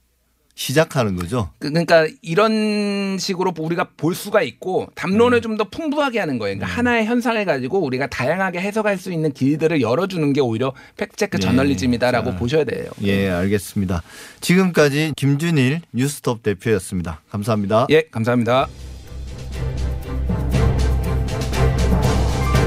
[0.59, 1.51] 시작하는 거죠.
[1.57, 5.41] 그, 그러니까 이런 식으로 우리가 볼 수가 있고 담론을 음.
[5.41, 6.57] 좀더 풍부하게 하는 거예요.
[6.57, 6.77] 그러니까 음.
[6.77, 11.45] 하나의 현상을 가지고 우리가 다양하게 해석할 수 있는 길들을 열어주는 게 오히려 팩트체크 예.
[11.45, 12.37] 저널리즘이다라고 자.
[12.37, 12.89] 보셔야 돼요.
[13.03, 13.35] 예, 음.
[13.35, 14.03] 알겠습니다.
[14.41, 17.21] 지금까지 김준일 뉴스톱 대표였습니다.
[17.31, 17.87] 감사합니다.
[17.91, 18.67] 예, 감사합니다.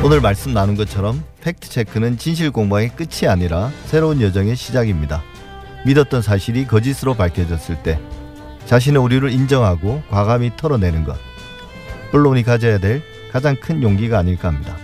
[0.03, 5.23] 오늘 말씀 나눈 것처럼 팩트체크는 진실 공방의 끝이 아니라 새로운 여정의 시작입니다.
[5.85, 8.01] 믿었던 사실이 거짓으로 밝혀졌을 때
[8.67, 11.17] 자신의 오류를 인정하고 과감히 털어내는 것.
[12.13, 13.03] 언론이 가져야 될
[13.33, 14.77] 가장 큰 용기가 아닐까 합니다.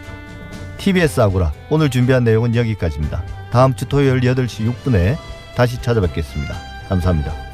[0.79, 3.23] TBS 아고라 오늘 준비한 내용은 여기까지입니다.
[3.51, 5.17] 다음 주 토요일 8시 6분에
[5.55, 6.55] 다시 찾아뵙겠습니다.
[6.89, 7.48] 감사합니다.